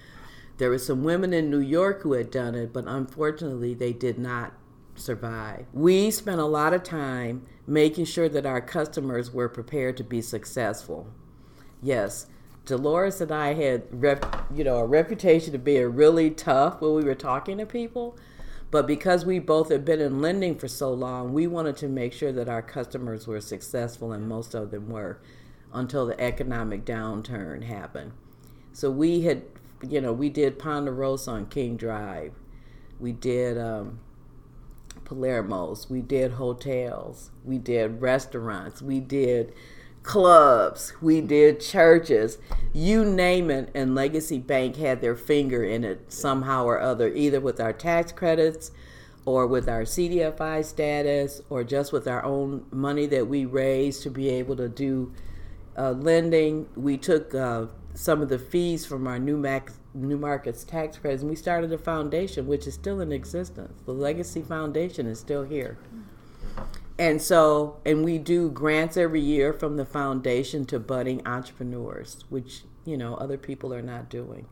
There 0.58 0.70
were 0.70 0.78
some 0.78 1.04
women 1.04 1.32
in 1.32 1.50
New 1.50 1.60
York 1.60 2.02
who 2.02 2.12
had 2.12 2.30
done 2.30 2.54
it, 2.54 2.72
but 2.72 2.84
unfortunately 2.86 3.74
they 3.74 3.92
did 3.92 4.18
not 4.18 4.52
survive. 4.94 5.66
We 5.72 6.10
spent 6.10 6.40
a 6.40 6.44
lot 6.44 6.74
of 6.74 6.82
time 6.82 7.46
making 7.66 8.06
sure 8.06 8.28
that 8.28 8.46
our 8.46 8.60
customers 8.60 9.32
were 9.32 9.48
prepared 9.48 9.96
to 9.98 10.04
be 10.04 10.20
successful. 10.20 11.06
Yes, 11.82 12.26
Dolores 12.64 13.20
and 13.20 13.32
I 13.32 13.54
had 13.54 13.84
rep, 13.90 14.46
you 14.52 14.64
know 14.64 14.76
a 14.78 14.86
reputation 14.86 15.54
of 15.54 15.64
being 15.64 15.94
really 15.94 16.30
tough 16.30 16.80
when 16.80 16.94
we 16.94 17.04
were 17.04 17.14
talking 17.14 17.58
to 17.58 17.66
people, 17.66 18.16
but 18.70 18.86
because 18.86 19.24
we 19.24 19.38
both 19.38 19.70
had 19.70 19.84
been 19.84 20.00
in 20.00 20.20
lending 20.20 20.58
for 20.58 20.68
so 20.68 20.92
long, 20.92 21.32
we 21.32 21.46
wanted 21.46 21.76
to 21.78 21.88
make 21.88 22.12
sure 22.12 22.32
that 22.32 22.48
our 22.48 22.62
customers 22.62 23.26
were 23.26 23.40
successful, 23.40 24.12
and 24.12 24.28
most 24.28 24.54
of 24.54 24.70
them 24.70 24.90
were, 24.90 25.18
until 25.72 26.06
the 26.06 26.20
economic 26.20 26.84
downturn 26.84 27.64
happened. 27.64 28.12
So 28.72 28.90
we 28.90 29.22
had, 29.22 29.42
you 29.86 30.00
know, 30.00 30.12
we 30.12 30.30
did 30.30 30.58
Ponderosa 30.58 31.30
on 31.30 31.46
King 31.46 31.76
Drive, 31.76 32.32
we 33.00 33.12
did 33.12 33.58
um, 33.58 34.00
Palermo's, 35.04 35.88
we 35.90 36.00
did 36.00 36.32
hotels, 36.32 37.30
we 37.44 37.58
did 37.58 38.00
restaurants, 38.00 38.82
we 38.82 39.00
did 39.00 39.52
clubs, 40.02 40.94
we 41.00 41.20
did 41.20 41.60
churches, 41.60 42.38
you 42.72 43.04
name 43.04 43.50
it, 43.50 43.70
and 43.74 43.94
Legacy 43.94 44.38
Bank 44.38 44.76
had 44.76 45.00
their 45.00 45.16
finger 45.16 45.64
in 45.64 45.84
it 45.84 46.12
somehow 46.12 46.64
or 46.64 46.80
other, 46.80 47.08
either 47.08 47.40
with 47.40 47.60
our 47.60 47.72
tax 47.72 48.12
credits 48.12 48.70
or 49.24 49.46
with 49.46 49.68
our 49.68 49.82
CDFI 49.82 50.64
status 50.64 51.42
or 51.50 51.62
just 51.62 51.92
with 51.92 52.08
our 52.08 52.24
own 52.24 52.64
money 52.70 53.06
that 53.06 53.26
we 53.26 53.44
raised 53.44 54.02
to 54.02 54.10
be 54.10 54.30
able 54.30 54.56
to 54.56 54.68
do 54.68 55.12
uh, 55.78 55.92
lending. 55.92 56.68
We 56.74 56.96
took 56.96 57.34
uh, 57.34 57.66
some 57.94 58.20
of 58.20 58.28
the 58.28 58.38
fees 58.38 58.84
from 58.84 59.06
our 59.06 59.18
new, 59.18 59.36
max, 59.36 59.78
new 59.94 60.18
markets 60.18 60.64
tax 60.64 60.98
credits 60.98 61.22
and 61.22 61.30
we 61.30 61.36
started 61.36 61.72
a 61.72 61.78
foundation 61.78 62.46
which 62.46 62.66
is 62.66 62.74
still 62.74 63.00
in 63.00 63.12
existence. 63.12 63.80
The 63.86 63.92
Legacy 63.92 64.42
Foundation 64.42 65.06
is 65.06 65.18
still 65.18 65.44
here. 65.44 65.78
And 66.98 67.22
so, 67.22 67.76
and 67.86 68.04
we 68.04 68.18
do 68.18 68.50
grants 68.50 68.96
every 68.96 69.20
year 69.20 69.52
from 69.52 69.76
the 69.76 69.84
foundation 69.84 70.66
to 70.66 70.80
budding 70.80 71.24
entrepreneurs, 71.24 72.24
which, 72.28 72.62
you 72.84 72.96
know, 72.96 73.14
other 73.14 73.38
people 73.38 73.72
are 73.72 73.82
not 73.82 74.08
doing. 74.08 74.46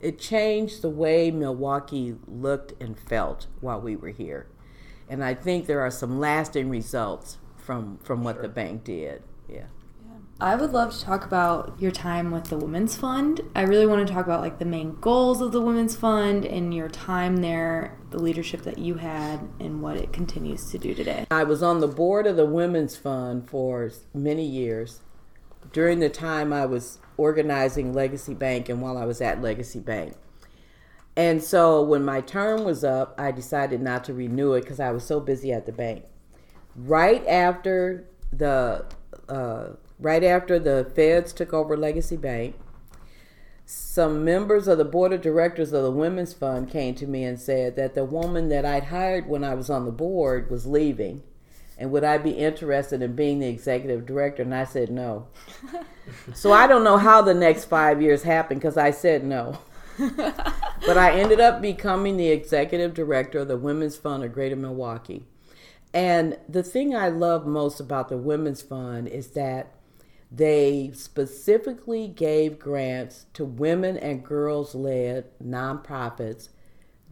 It 0.00 0.20
changed 0.20 0.82
the 0.82 0.90
way 0.90 1.32
Milwaukee 1.32 2.14
looked 2.28 2.80
and 2.80 2.96
felt 2.96 3.48
while 3.60 3.80
we 3.80 3.96
were 3.96 4.10
here. 4.10 4.46
And 5.08 5.24
I 5.24 5.34
think 5.34 5.66
there 5.66 5.80
are 5.80 5.90
some 5.90 6.20
lasting 6.20 6.70
results 6.70 7.38
from, 7.56 7.98
from 8.04 8.22
what 8.22 8.36
Sure. 8.36 8.42
the 8.42 8.48
bank 8.48 8.84
did. 8.84 9.22
Yeah. 9.48 9.64
I 10.40 10.54
would 10.54 10.70
love 10.70 10.92
to 10.92 11.00
talk 11.00 11.24
about 11.24 11.74
your 11.80 11.90
time 11.90 12.30
with 12.30 12.44
the 12.44 12.56
Women's 12.56 12.96
Fund. 12.96 13.40
I 13.56 13.62
really 13.62 13.88
want 13.88 14.06
to 14.06 14.14
talk 14.14 14.24
about 14.24 14.40
like 14.40 14.60
the 14.60 14.64
main 14.64 14.94
goals 15.00 15.40
of 15.40 15.50
the 15.50 15.60
Women's 15.60 15.96
Fund 15.96 16.44
and 16.44 16.72
your 16.72 16.88
time 16.88 17.38
there, 17.38 17.98
the 18.10 18.22
leadership 18.22 18.62
that 18.62 18.78
you 18.78 18.94
had, 18.94 19.40
and 19.58 19.82
what 19.82 19.96
it 19.96 20.12
continues 20.12 20.70
to 20.70 20.78
do 20.78 20.94
today. 20.94 21.26
I 21.28 21.42
was 21.42 21.60
on 21.60 21.80
the 21.80 21.88
board 21.88 22.24
of 22.28 22.36
the 22.36 22.46
Women's 22.46 22.96
Fund 22.96 23.50
for 23.50 23.90
many 24.14 24.44
years. 24.44 25.00
During 25.72 25.98
the 25.98 26.08
time 26.08 26.52
I 26.52 26.66
was 26.66 26.98
organizing 27.16 27.92
Legacy 27.92 28.34
Bank 28.34 28.68
and 28.68 28.80
while 28.80 28.96
I 28.96 29.06
was 29.06 29.20
at 29.20 29.42
Legacy 29.42 29.80
Bank. 29.80 30.14
And 31.16 31.42
so 31.42 31.82
when 31.82 32.04
my 32.04 32.20
term 32.20 32.62
was 32.62 32.84
up, 32.84 33.12
I 33.18 33.32
decided 33.32 33.80
not 33.80 34.04
to 34.04 34.14
renew 34.14 34.52
it 34.52 34.60
because 34.60 34.78
I 34.78 34.92
was 34.92 35.02
so 35.02 35.18
busy 35.18 35.52
at 35.52 35.66
the 35.66 35.72
bank. 35.72 36.04
Right 36.76 37.26
after 37.26 38.06
the 38.32 38.84
uh, 39.28 39.70
right 39.98 40.22
after 40.24 40.58
the 40.58 40.90
feds 40.94 41.32
took 41.32 41.52
over 41.52 41.76
Legacy 41.76 42.16
Bank, 42.16 42.56
some 43.70 44.24
members 44.24 44.66
of 44.66 44.78
the 44.78 44.84
board 44.84 45.12
of 45.12 45.20
directors 45.20 45.72
of 45.72 45.82
the 45.82 45.90
Women's 45.90 46.32
Fund 46.32 46.70
came 46.70 46.94
to 46.94 47.06
me 47.06 47.24
and 47.24 47.38
said 47.38 47.76
that 47.76 47.94
the 47.94 48.04
woman 48.04 48.48
that 48.48 48.64
I'd 48.64 48.84
hired 48.84 49.28
when 49.28 49.44
I 49.44 49.54
was 49.54 49.68
on 49.68 49.84
the 49.84 49.92
board 49.92 50.50
was 50.50 50.66
leaving. 50.66 51.22
And 51.76 51.92
would 51.92 52.02
I 52.02 52.18
be 52.18 52.30
interested 52.30 53.02
in 53.02 53.14
being 53.14 53.38
the 53.40 53.48
executive 53.48 54.06
director? 54.06 54.42
And 54.42 54.54
I 54.54 54.64
said 54.64 54.90
no. 54.90 55.28
so 56.34 56.52
I 56.52 56.66
don't 56.66 56.82
know 56.82 56.96
how 56.96 57.20
the 57.20 57.34
next 57.34 57.66
five 57.66 58.00
years 58.00 58.22
happened 58.22 58.60
because 58.60 58.78
I 58.78 58.90
said 58.90 59.22
no. 59.22 59.58
but 59.98 60.96
I 60.96 61.12
ended 61.18 61.40
up 61.40 61.60
becoming 61.60 62.16
the 62.16 62.30
executive 62.30 62.94
director 62.94 63.40
of 63.40 63.48
the 63.48 63.56
Women's 63.56 63.96
Fund 63.96 64.24
of 64.24 64.32
Greater 64.32 64.56
Milwaukee. 64.56 65.26
And 65.92 66.38
the 66.48 66.62
thing 66.62 66.94
I 66.94 67.08
love 67.08 67.46
most 67.46 67.80
about 67.80 68.08
the 68.08 68.16
Women's 68.16 68.62
Fund 68.62 69.08
is 69.08 69.28
that 69.32 69.74
they 70.30 70.90
specifically 70.94 72.06
gave 72.06 72.58
grants 72.58 73.26
to 73.32 73.44
women 73.44 73.96
and 73.96 74.24
girls 74.24 74.74
led 74.74 75.26
nonprofits 75.42 76.50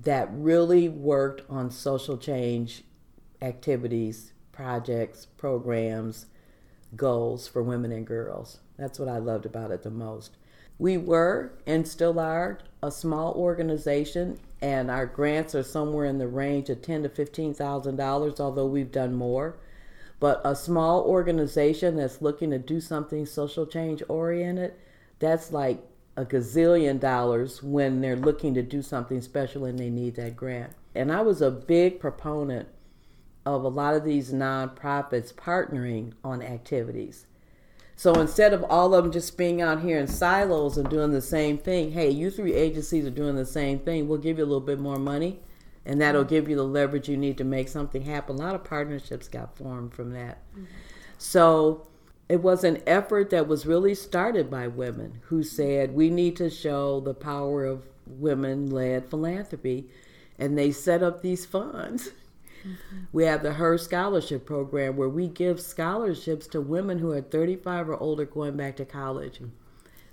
that 0.01 0.29
really 0.33 0.89
worked 0.89 1.43
on 1.49 1.71
social 1.71 2.19
change 2.19 2.85
activities, 3.41 4.33
projects, 4.53 5.27
programs, 5.37 6.27
goals 6.95 7.49
for 7.49 7.63
women 7.63 7.93
and 7.93 8.07
girls. 8.07 8.61
That's 8.77 8.99
what 8.99 9.09
I 9.09 9.19
loved 9.19 9.47
about 9.47 9.71
it 9.71 9.83
the 9.83 9.91
most. 9.91 10.37
We 10.79 10.99
were 10.99 11.53
and 11.67 11.89
still 11.89 12.21
are 12.21 12.59
a 12.83 12.91
small 12.91 13.33
organization, 13.33 14.39
and 14.61 14.91
our 14.91 15.07
grants 15.07 15.55
are 15.55 15.63
somewhere 15.63 16.05
in 16.05 16.19
the 16.19 16.29
range 16.29 16.69
of 16.69 16.83
ten 16.83 17.03
to 17.03 17.09
fifteen 17.09 17.55
thousand 17.55 17.97
dollars, 17.97 18.41
although 18.41 18.67
we've 18.67 18.93
done 18.93 19.15
more. 19.15 19.59
But 20.19 20.41
a 20.45 20.57
small 20.57 21.03
organization 21.03 21.97
that's 21.97 22.23
looking 22.23 22.51
to 22.51 22.59
do 22.59 22.81
something 22.81 23.27
social 23.27 23.67
change 23.67 24.03
oriented, 24.09 24.75
that's 25.19 25.53
like 25.53 25.81
a 26.17 26.25
gazillion 26.25 26.99
dollars 26.99 27.63
when 27.63 28.01
they're 28.01 28.17
looking 28.17 28.55
to 28.55 28.63
do 28.63 28.81
something 28.81 29.21
special 29.21 29.65
and 29.67 29.79
they 29.79 29.91
need 29.91 30.17
that 30.17 30.37
grant. 30.37 30.73
And 30.95 31.13
I 31.13 31.21
was 31.21 31.43
a 31.43 31.51
big 31.51 32.01
proponent 32.01 32.69
of 33.45 33.63
a 33.63 33.69
lot 33.69 33.95
of 33.95 34.05
these 34.05 34.33
nonprofits 34.33 35.33
partnering 35.33 36.15
on 36.25 36.43
activities. 36.43 37.27
So 37.95 38.15
instead 38.15 38.53
of 38.53 38.65
all 38.65 38.95
of 38.95 39.05
them 39.05 39.13
just 39.13 39.39
being 39.39 39.63
out 39.63 39.83
here 39.83 39.99
in 39.99 40.07
silos 40.07 40.77
and 40.77 40.89
doing 40.89 41.13
the 41.13 41.23
same 41.23 41.57
thing, 41.57 41.93
hey, 41.93 42.11
you 42.11 42.31
three 42.31 42.53
agencies 42.55 43.07
are 43.07 43.11
doing 43.11 43.37
the 43.37 43.47
same 43.47 43.79
thing. 43.79 44.09
We'll 44.09 44.19
give 44.19 44.39
you 44.39 44.45
a 44.45 44.47
little 44.47 44.61
bit 44.61 44.79
more 44.79 44.99
money, 44.99 45.41
and 45.87 46.01
that'll 46.01 46.23
mm-hmm. 46.23 46.35
give 46.35 46.49
you 46.49 46.57
the 46.57 46.65
leverage 46.65 47.09
you 47.09 47.17
need 47.17 47.39
to 47.39 47.45
make 47.45 47.69
something 47.69 48.03
happen. 48.03 48.37
A 48.37 48.39
lot 48.39 48.55
of 48.55 48.65
partnerships 48.65 49.29
got 49.29 49.57
formed 49.57 49.95
from 49.95 50.11
that. 50.13 50.39
Mm-hmm. 50.53 50.65
So 51.17 51.87
it 52.29 52.43
was 52.43 52.65
an 52.65 52.83
effort 52.87 53.31
that 53.31 53.47
was 53.47 53.65
really 53.65 53.95
started 53.95 54.51
by 54.51 54.67
women 54.67 55.21
who 55.27 55.41
mm-hmm. 55.41 55.45
said 55.45 55.95
we 55.95 56.11
need 56.11 56.37
to 56.37 56.51
show 56.51 57.01
the 57.01 57.15
power 57.15 57.65
of 57.65 57.87
women 58.07 58.71
led 58.71 59.09
philanthropy, 59.09 59.87
and 60.39 60.59
they 60.59 60.71
set 60.71 61.03
up 61.03 61.23
these 61.23 61.47
funds. 61.47 62.11
We 63.13 63.25
have 63.25 63.45
the 63.45 63.53
Her 63.53 63.79
Scholarship 63.79 64.45
Program 64.45 64.97
where 64.97 65.09
we 65.09 65.29
give 65.29 65.61
scholarships 65.61 66.49
to 66.49 66.61
women 66.61 66.99
who 66.99 67.13
are 67.13 67.21
35 67.21 67.91
or 67.91 67.97
older 67.97 68.25
going 68.25 68.57
back 68.57 68.77
to 68.77 68.85
college. 68.85 69.41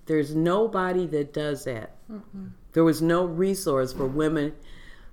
There's 0.05 0.35
nobody 0.35 1.07
that 1.07 1.33
does 1.33 1.63
that. 1.63 1.95
There 2.73 2.83
was 2.83 3.01
no 3.01 3.25
resource 3.25 3.91
for 3.91 4.05
women 4.05 4.53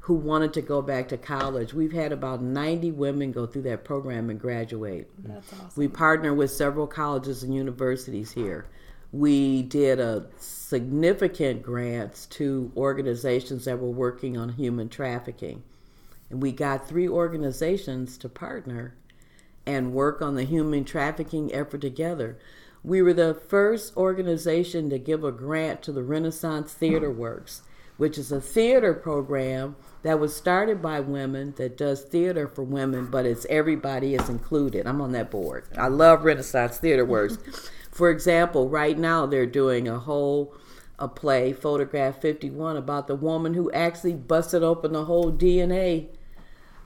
who 0.01 0.15
wanted 0.15 0.55
to 0.55 0.63
go 0.63 0.81
back 0.81 1.09
to 1.09 1.17
college. 1.17 1.75
We've 1.75 1.93
had 1.93 2.13
about 2.13 2.43
90 2.43 2.93
women 2.93 3.33
go 3.33 3.47
through 3.47 3.63
that 3.63 3.85
program 3.85 4.31
and 4.31 4.41
graduate. 4.41 5.09
That's 5.23 5.53
awesome. 5.53 5.71
We 5.77 5.89
partner 5.89 6.35
with 6.35 6.51
several 6.51 6.87
colleges 6.87 7.43
and 7.43 7.55
universities 7.55 8.33
here. 8.33 8.67
We 9.13 9.63
did 9.63 10.01
a 10.01 10.27
significant 10.39 11.63
grants 11.63 12.27
to 12.27 12.73
organizations 12.77 13.67
that 13.67 13.79
were 13.79 13.91
working 13.91 14.39
on 14.39 14.51
human 14.51 14.89
trafficking. 14.89 15.63
And 16.31 16.41
we 16.41 16.53
got 16.53 16.89
three 16.89 17.09
organizations 17.09 18.17
to 18.19 18.29
partner 18.29 18.95
and 19.67 19.93
work 19.93 20.23
on 20.23 20.35
the 20.35 20.45
human 20.45 20.85
trafficking 20.85 21.53
effort 21.53 21.81
together. 21.81 22.39
We 22.83 23.03
were 23.03 23.13
the 23.13 23.35
first 23.35 23.97
organization 23.97 24.89
to 24.91 24.99
give 24.99 25.25
a 25.25 25.33
grant 25.33 25.83
to 25.83 25.93
the 25.93 26.03
Renaissance 26.03 26.73
Theater 26.73 27.11
Works, 27.11 27.63
which 28.01 28.17
is 28.17 28.33
a 28.33 28.41
theater 28.41 28.95
program 28.95 29.77
that 30.01 30.19
was 30.19 30.35
started 30.35 30.81
by 30.81 30.99
women 30.99 31.53
that 31.59 31.77
does 31.77 32.01
theater 32.01 32.49
for 32.49 32.63
women, 32.63 33.05
but 33.05 33.27
it's 33.27 33.45
everybody 33.51 34.15
is 34.15 34.27
included. 34.31 34.87
I'm 34.87 35.03
on 35.03 35.13
that 35.13 35.31
board. 35.31 35.67
I 35.77 35.89
love 35.89 36.25
Renaissance 36.25 36.79
Theater 36.79 37.05
Works. 37.05 37.37
for 37.91 38.09
example, 38.09 38.71
right 38.71 38.97
now 38.97 39.27
they're 39.27 39.45
doing 39.45 39.87
a 39.87 39.99
whole 39.99 40.55
a 40.99 41.09
play, 41.09 41.53
Photograph 41.53 42.23
51, 42.23 42.79
about 42.79 43.07
the 43.07 43.15
woman 43.15 43.53
who 43.53 43.71
actually 43.73 44.15
busted 44.15 44.63
open 44.63 44.95
the 44.95 45.05
whole 45.05 45.31
DNA 45.31 46.07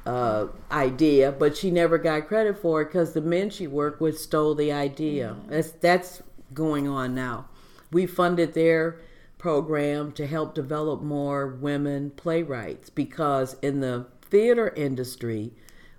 uh, 0.07 0.49
idea, 0.73 1.31
but 1.31 1.57
she 1.57 1.71
never 1.71 1.97
got 1.97 2.27
credit 2.27 2.59
for 2.59 2.83
it 2.83 2.87
because 2.87 3.13
the 3.13 3.21
men 3.21 3.51
she 3.51 3.69
worked 3.69 4.01
with 4.01 4.19
stole 4.19 4.57
the 4.57 4.73
idea. 4.73 5.37
That's 5.47 5.71
that's 5.71 6.23
going 6.53 6.89
on 6.89 7.15
now. 7.15 7.47
We 7.93 8.05
funded 8.07 8.55
their 8.55 8.99
program 9.45 10.11
to 10.11 10.27
help 10.27 10.55
develop 10.55 11.03
more 11.03 11.49
women 11.49 12.11
playwrights 12.13 12.89
because 12.89 13.55
in 13.61 13.81
the 13.81 14.07
theater 14.23 14.73
industry, 14.75 15.53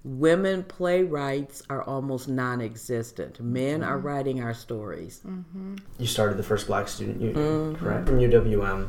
women 0.03 0.63
playwrights 0.63 1.61
are 1.69 1.83
almost 1.83 2.27
non-existent. 2.27 3.39
Men 3.39 3.83
are 3.83 3.97
mm-hmm. 3.97 4.07
writing 4.07 4.41
our 4.41 4.55
stories. 4.55 5.21
Mm-hmm. 5.23 5.75
You 5.99 6.07
started 6.07 6.39
the 6.39 6.43
first 6.43 6.65
Black 6.65 6.87
Student 6.87 7.21
Union, 7.21 7.37
mm-hmm. 7.37 7.75
correct? 7.75 8.07
From 8.07 8.17
UWM. 8.17 8.87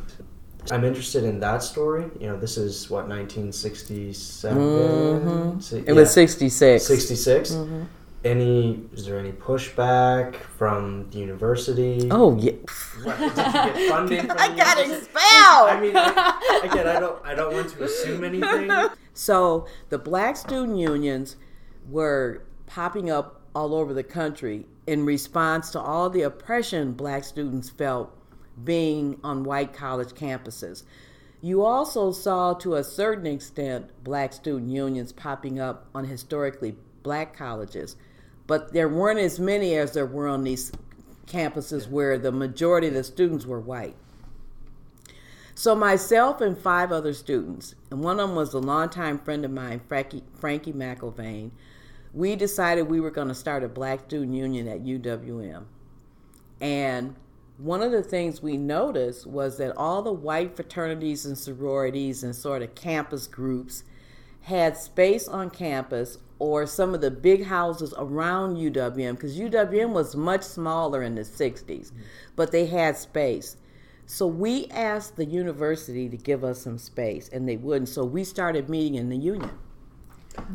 I'm 0.70 0.84
interested 0.84 1.24
in 1.24 1.38
that 1.40 1.62
story. 1.62 2.10
You 2.18 2.28
know, 2.28 2.38
this 2.38 2.56
is 2.56 2.88
what 2.88 3.08
1967. 3.08 5.60
Si- 5.60 5.84
It 5.86 5.92
was 5.92 6.08
yeah. 6.08 6.24
66. 6.24 6.82
66. 6.82 7.58
Any 8.26 8.80
is 8.92 9.06
there 9.06 9.18
any 9.20 9.30
pushback 9.30 10.34
from 10.58 11.08
the 11.10 11.18
university? 11.18 12.08
Oh 12.10 12.36
yeah. 12.36 12.52
What, 13.04 13.18
did 13.18 13.28
you 13.28 13.34
get 13.36 13.88
funding? 13.90 14.26
From 14.26 14.36
I 14.38 14.48
the 14.48 14.54
got 14.56 14.78
university? 14.78 15.04
expelled. 15.04 15.68
I 15.70 15.80
mean, 15.80 15.96
I, 15.96 16.60
again, 16.64 16.88
I 16.88 16.98
don't, 16.98 17.24
I 17.24 17.34
don't 17.36 17.52
want 17.54 17.70
to 17.70 17.84
assume 17.84 18.24
anything. 18.24 18.70
So 19.18 19.66
the 19.88 19.98
black 19.98 20.36
student 20.36 20.76
unions 20.76 21.36
were 21.88 22.42
popping 22.66 23.08
up 23.08 23.40
all 23.54 23.74
over 23.74 23.94
the 23.94 24.04
country 24.04 24.66
in 24.86 25.06
response 25.06 25.70
to 25.70 25.80
all 25.80 26.10
the 26.10 26.20
oppression 26.20 26.92
black 26.92 27.24
students 27.24 27.70
felt 27.70 28.14
being 28.62 29.18
on 29.24 29.42
white 29.44 29.72
college 29.72 30.10
campuses. 30.10 30.82
You 31.40 31.64
also 31.64 32.12
saw, 32.12 32.52
to 32.54 32.74
a 32.74 32.84
certain 32.84 33.26
extent, 33.26 33.90
black 34.04 34.34
student 34.34 34.70
unions 34.70 35.12
popping 35.12 35.58
up 35.58 35.86
on 35.94 36.04
historically 36.04 36.76
black 37.02 37.34
colleges, 37.34 37.96
but 38.46 38.72
there 38.72 38.88
weren't 38.88 39.18
as 39.18 39.38
many 39.38 39.74
as 39.74 39.92
there 39.92 40.06
were 40.06 40.28
on 40.28 40.44
these 40.44 40.72
campuses 41.26 41.88
where 41.88 42.18
the 42.18 42.32
majority 42.32 42.88
of 42.88 42.94
the 42.94 43.04
students 43.04 43.46
were 43.46 43.60
white. 43.60 43.96
So 45.54 45.74
myself 45.74 46.40
and 46.40 46.56
five 46.56 46.92
other 46.92 47.14
students, 47.14 47.74
and 47.90 48.00
one 48.00 48.20
of 48.20 48.28
them 48.28 48.36
was 48.36 48.52
a 48.52 48.58
longtime 48.58 49.18
friend 49.20 49.44
of 49.44 49.50
mine, 49.50 49.80
Frankie, 49.88 50.22
Frankie 50.38 50.72
McIlvain, 50.72 51.50
we 52.12 52.36
decided 52.36 52.82
we 52.82 53.00
were 53.00 53.10
going 53.10 53.28
to 53.28 53.34
start 53.34 53.64
a 53.64 53.68
black 53.68 54.00
student 54.00 54.34
union 54.34 54.68
at 54.68 54.84
UWM. 54.84 55.64
And 56.60 57.16
one 57.58 57.82
of 57.82 57.90
the 57.90 58.02
things 58.02 58.42
we 58.42 58.56
noticed 58.56 59.26
was 59.26 59.56
that 59.58 59.76
all 59.76 60.02
the 60.02 60.12
white 60.12 60.56
fraternities 60.56 61.24
and 61.24 61.38
sororities 61.38 62.22
and 62.22 62.36
sort 62.36 62.62
of 62.62 62.74
campus 62.74 63.26
groups 63.26 63.82
had 64.42 64.76
space 64.76 65.26
on 65.26 65.50
campus 65.50 66.18
or 66.38 66.66
some 66.66 66.94
of 66.94 67.00
the 67.00 67.10
big 67.10 67.44
houses 67.44 67.94
around 67.96 68.56
UWM 68.56 69.12
because 69.12 69.38
UWM 69.38 69.92
was 69.92 70.14
much 70.14 70.42
smaller 70.42 71.02
in 71.02 71.14
the 71.14 71.22
60s, 71.22 71.92
but 72.34 72.52
they 72.52 72.66
had 72.66 72.96
space. 72.96 73.56
So 74.06 74.26
we 74.26 74.66
asked 74.66 75.16
the 75.16 75.24
university 75.24 76.08
to 76.08 76.16
give 76.16 76.44
us 76.44 76.60
some 76.62 76.78
space 76.78 77.28
and 77.28 77.48
they 77.48 77.56
wouldn't. 77.56 77.88
So 77.88 78.04
we 78.04 78.22
started 78.22 78.68
meeting 78.68 78.94
in 78.94 79.08
the 79.08 79.16
union. 79.16 79.50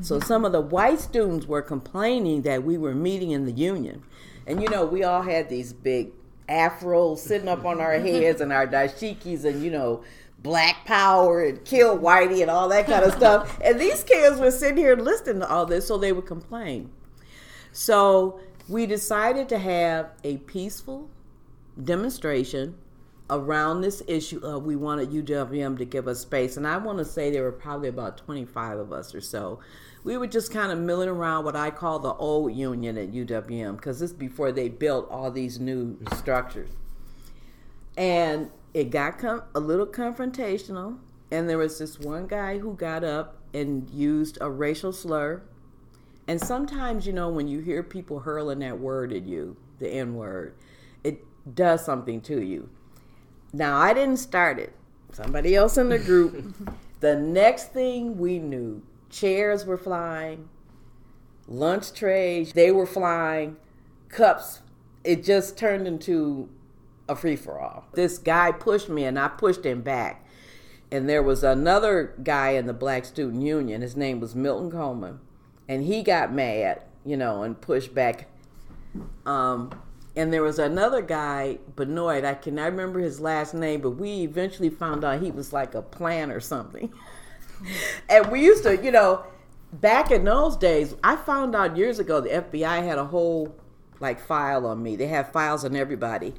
So 0.02 0.18
mm-hmm. 0.18 0.26
some 0.26 0.46
of 0.46 0.52
the 0.52 0.62
white 0.62 1.00
students 1.00 1.48
were 1.48 1.62
complaining 1.62 2.44
that 2.44 2.64
we 2.64 2.78
were 2.78 2.96
meeting 2.96 3.32
in 3.32 3.46
the 3.46 3.52
union. 3.52 4.04
And 4.48 4.62
you 4.62 4.70
know, 4.70 4.86
we 4.86 5.04
all 5.04 5.24
had 5.24 5.50
these 5.50 5.74
big 5.74 6.12
afros 6.48 7.20
sitting 7.20 7.48
up 7.48 7.66
on 7.66 7.82
our 7.82 7.94
heads 8.00 8.42
and 8.42 8.54
our 8.54 8.68
dashikis 8.68 9.44
and 9.44 9.64
you 9.64 9.72
know, 9.72 10.04
black 10.42 10.86
power 10.86 11.44
and 11.44 11.64
kill 11.66 11.98
whitey 11.98 12.42
and 12.42 12.50
all 12.50 12.68
that 12.70 12.88
kind 12.88 13.04
of 13.04 13.14
stuff. 13.14 13.60
And 13.64 13.80
these 13.80 14.04
kids 14.04 14.40
were 14.40 14.52
sitting 14.52 14.78
here 14.78 14.96
listening 14.96 15.42
to 15.42 15.50
all 15.50 15.66
this, 15.66 15.88
so 15.88 15.98
they 15.98 16.12
would 16.12 16.26
complain. 16.26 16.92
So 17.72 18.40
we 18.68 18.86
decided 18.86 19.50
to 19.50 19.60
have 19.60 20.12
a 20.24 20.38
peaceful 20.38 21.10
demonstration 21.82 22.76
around 23.30 23.80
this 23.80 24.04
issue 24.08 24.40
of 24.46 24.66
we 24.66 24.76
wanted 24.76 25.10
UWM 25.10 25.78
to 25.78 25.86
give 25.86 26.08
us 26.08 26.20
space. 26.20 26.58
And 26.58 26.68
I 26.68 26.78
want 26.78 26.98
to 26.98 27.06
say 27.06 27.32
there 27.32 27.44
were 27.44 27.52
probably 27.52 27.88
about 27.88 28.18
25 28.18 28.78
of 28.78 28.92
us 28.92 29.16
or 29.16 29.22
so. 29.22 29.60
We 30.04 30.18
were 30.18 30.28
just 30.28 30.52
kind 30.52 30.72
of 30.72 30.80
milling 30.80 31.08
around 31.08 31.46
what 31.46 31.56
I 31.56 31.70
call 31.72 32.00
the 32.00 32.14
old 32.14 32.54
union 32.54 32.98
at 32.98 33.12
UWM 33.12 33.78
because 33.78 34.00
this 34.00 34.12
is 34.12 34.18
before 34.18 34.52
they 34.52 34.68
built 34.68 35.10
all 35.10 35.32
these 35.32 35.60
new 35.60 35.98
structures. 36.14 36.72
And 37.96 38.52
it 38.74 38.90
got 38.90 39.20
com- 39.20 39.44
a 39.54 39.60
little 39.60 39.86
confrontational. 39.86 40.98
And 41.32 41.50
there 41.50 41.58
was 41.58 41.80
this 41.80 42.00
one 42.00 42.28
guy 42.28 42.58
who 42.58 42.74
got 42.74 43.04
up 43.04 43.38
and 43.54 43.90
used 43.90 44.38
a 44.42 44.50
racial 44.50 44.92
slur. 44.92 45.42
And 46.28 46.40
sometimes, 46.40 47.08
you 47.08 47.14
know, 47.14 47.30
when 47.30 47.48
you 47.48 47.60
hear 47.60 47.84
people 47.84 48.20
hurling 48.20 48.60
that 48.60 48.80
word 48.80 49.12
at 49.14 49.24
you, 49.24 49.58
the 49.80 49.90
N 49.90 50.16
word, 50.16 50.56
it 51.04 51.24
does 51.56 51.84
something 51.84 52.22
to 52.22 52.42
you. 52.42 52.70
Now, 53.54 53.78
I 53.78 53.94
didn't 53.94 54.18
start 54.18 54.60
it, 54.60 54.74
somebody 55.12 55.56
else 55.56 55.78
in 55.78 55.90
the 55.90 56.00
group. 56.00 56.56
the 57.00 57.16
next 57.16 57.74
thing 57.74 58.18
we 58.18 58.40
knew, 58.40 58.82
chairs 59.10 59.66
were 59.66 59.78
flying, 59.78 60.48
lunch 61.48 61.94
trays, 61.94 62.54
they 62.54 62.72
were 62.72 62.86
flying, 62.86 63.58
cups. 64.10 64.62
It 65.04 65.24
just 65.24 65.58
turned 65.58 65.88
into 65.88 66.50
a 67.12 67.16
free 67.16 67.36
for 67.36 67.60
all. 67.60 67.86
This 67.94 68.18
guy 68.18 68.52
pushed 68.52 68.90
me 68.90 69.04
and 69.04 69.20
I 69.20 69.28
pushed 69.28 69.66
him 69.66 69.82
back. 69.82 70.26
And 70.92 71.08
there 71.08 71.24
was 71.24 71.44
another 71.44 72.14
guy 72.22 72.52
in 72.52 72.66
the 72.66 72.74
Black 72.74 73.06
Student 73.06 73.44
Union. 73.44 73.82
His 73.82 73.96
name 73.96 74.20
was 74.20 74.36
Milton 74.36 74.72
Coleman. 74.72 75.20
And 75.70 75.84
he 75.84 76.04
got 76.04 76.34
mad, 76.34 76.82
you 77.06 77.16
know, 77.16 77.44
and 77.44 77.60
pushed 77.60 77.94
back. 77.94 78.28
Um, 79.26 79.72
and 80.16 80.34
there 80.34 80.44
was 80.44 80.60
another 80.60 81.02
guy, 81.02 81.60
Benoit, 81.78 82.26
I 82.26 82.34
cannot 82.34 82.72
remember 82.72 83.00
his 83.00 83.22
last 83.22 83.54
name, 83.54 83.80
but 83.80 83.92
we 83.92 84.24
eventually 84.24 84.70
found 84.70 85.06
out 85.06 85.22
he 85.22 85.32
was 85.32 85.54
like 85.54 85.74
a 85.74 85.82
plan 85.82 86.30
or 86.30 86.42
something. 86.42 86.92
and 88.10 88.30
we 88.30 88.44
used 88.44 88.64
to, 88.64 88.84
you 88.84 88.92
know, 88.92 89.24
back 89.72 90.12
in 90.12 90.26
those 90.26 90.58
days, 90.58 90.96
I 91.04 91.16
found 91.16 91.56
out 91.56 91.78
years 91.78 92.00
ago 92.00 92.20
the 92.20 92.30
FBI 92.30 92.84
had 92.84 92.98
a 92.98 93.06
whole 93.06 93.56
like 94.02 94.20
file 94.20 94.66
on 94.66 94.84
me. 94.84 94.96
They 94.96 95.08
have 95.08 95.32
files 95.32 95.64
on 95.64 95.76
everybody. 95.76 96.34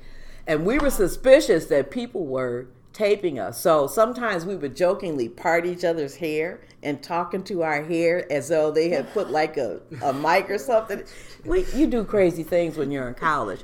And 0.46 0.64
we 0.64 0.78
were 0.78 0.90
suspicious 0.90 1.66
that 1.66 1.90
people 1.90 2.26
were 2.26 2.66
taping 2.92 3.38
us. 3.38 3.60
So 3.60 3.86
sometimes 3.86 4.44
we 4.44 4.56
would 4.56 4.76
jokingly 4.76 5.28
part 5.28 5.64
each 5.64 5.84
other's 5.84 6.16
hair 6.16 6.60
and 6.82 7.02
talking 7.02 7.42
to 7.44 7.62
our 7.62 7.82
hair 7.82 8.30
as 8.30 8.48
though 8.48 8.70
they 8.70 8.90
had 8.90 9.12
put 9.12 9.30
like 9.30 9.56
a, 9.56 9.80
a 10.02 10.12
mic 10.12 10.50
or 10.50 10.58
something. 10.58 11.02
We, 11.44 11.64
you 11.74 11.86
do 11.86 12.04
crazy 12.04 12.42
things 12.42 12.76
when 12.76 12.90
you're 12.90 13.08
in 13.08 13.14
college. 13.14 13.60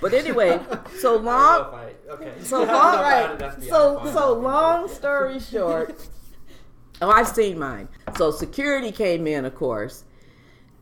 But 0.00 0.12
anyway, 0.12 0.60
so 0.98 1.16
long 1.18 1.74
okay. 2.10 2.32
so 2.42 2.58
long 2.64 3.00
right. 3.00 3.62
So 3.62 4.02
so 4.12 4.34
long 4.34 4.88
story 4.88 5.40
short. 5.40 6.08
Oh, 7.02 7.10
I've 7.10 7.28
seen 7.28 7.58
mine. 7.58 7.88
So 8.16 8.30
security 8.30 8.90
came 8.90 9.26
in, 9.26 9.44
of 9.44 9.54
course, 9.54 10.04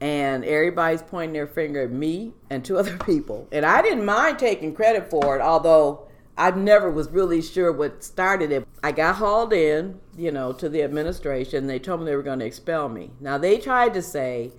and 0.04 0.44
everybody's 0.44 1.00
pointing 1.00 1.32
their 1.32 1.46
finger 1.46 1.84
at 1.84 1.90
me 1.90 2.34
and 2.50 2.62
two 2.62 2.76
other 2.76 2.98
people. 2.98 3.48
And 3.50 3.64
I 3.64 3.80
didn't 3.80 4.04
mind 4.04 4.38
taking 4.38 4.74
credit 4.74 5.08
for 5.08 5.34
it, 5.34 5.40
although 5.40 6.06
I 6.36 6.50
never 6.50 6.90
was 6.90 7.08
really 7.08 7.40
sure 7.40 7.72
what 7.72 8.04
started 8.04 8.52
it. 8.52 8.68
I 8.82 8.92
got 8.92 9.16
hauled 9.16 9.54
in, 9.54 9.98
you 10.14 10.30
know, 10.30 10.52
to 10.52 10.68
the 10.68 10.82
administration. 10.82 11.68
They 11.68 11.78
told 11.78 12.00
me 12.00 12.06
they 12.06 12.16
were 12.16 12.22
going 12.22 12.40
to 12.40 12.44
expel 12.44 12.90
me. 12.90 13.12
Now 13.18 13.38
they 13.38 13.56
tried 13.56 13.94
to 13.94 14.02
say 14.02 14.52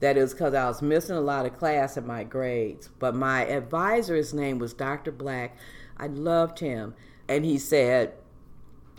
that 0.00 0.18
it 0.18 0.20
was 0.20 0.34
because 0.34 0.52
I 0.52 0.66
was 0.66 0.82
missing 0.82 1.16
a 1.16 1.22
lot 1.22 1.46
of 1.46 1.56
class 1.56 1.96
in 1.96 2.06
my 2.06 2.22
grades. 2.22 2.90
But 2.98 3.14
my 3.14 3.46
advisor's 3.46 4.34
name 4.34 4.58
was 4.58 4.74
Dr. 4.74 5.12
Black. 5.12 5.56
I 5.96 6.08
loved 6.08 6.58
him, 6.58 6.94
and 7.26 7.46
he 7.46 7.56
said, 7.56 8.12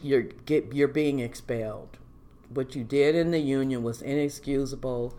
"You're 0.01 0.23
get, 0.23 0.73
you're 0.73 0.87
being 0.87 1.19
expelled. 1.19 1.99
What 2.49 2.75
you 2.75 2.83
did 2.83 3.13
in 3.13 3.29
the 3.29 3.39
union 3.39 3.83
was 3.83 4.01
inexcusable. 4.01 5.13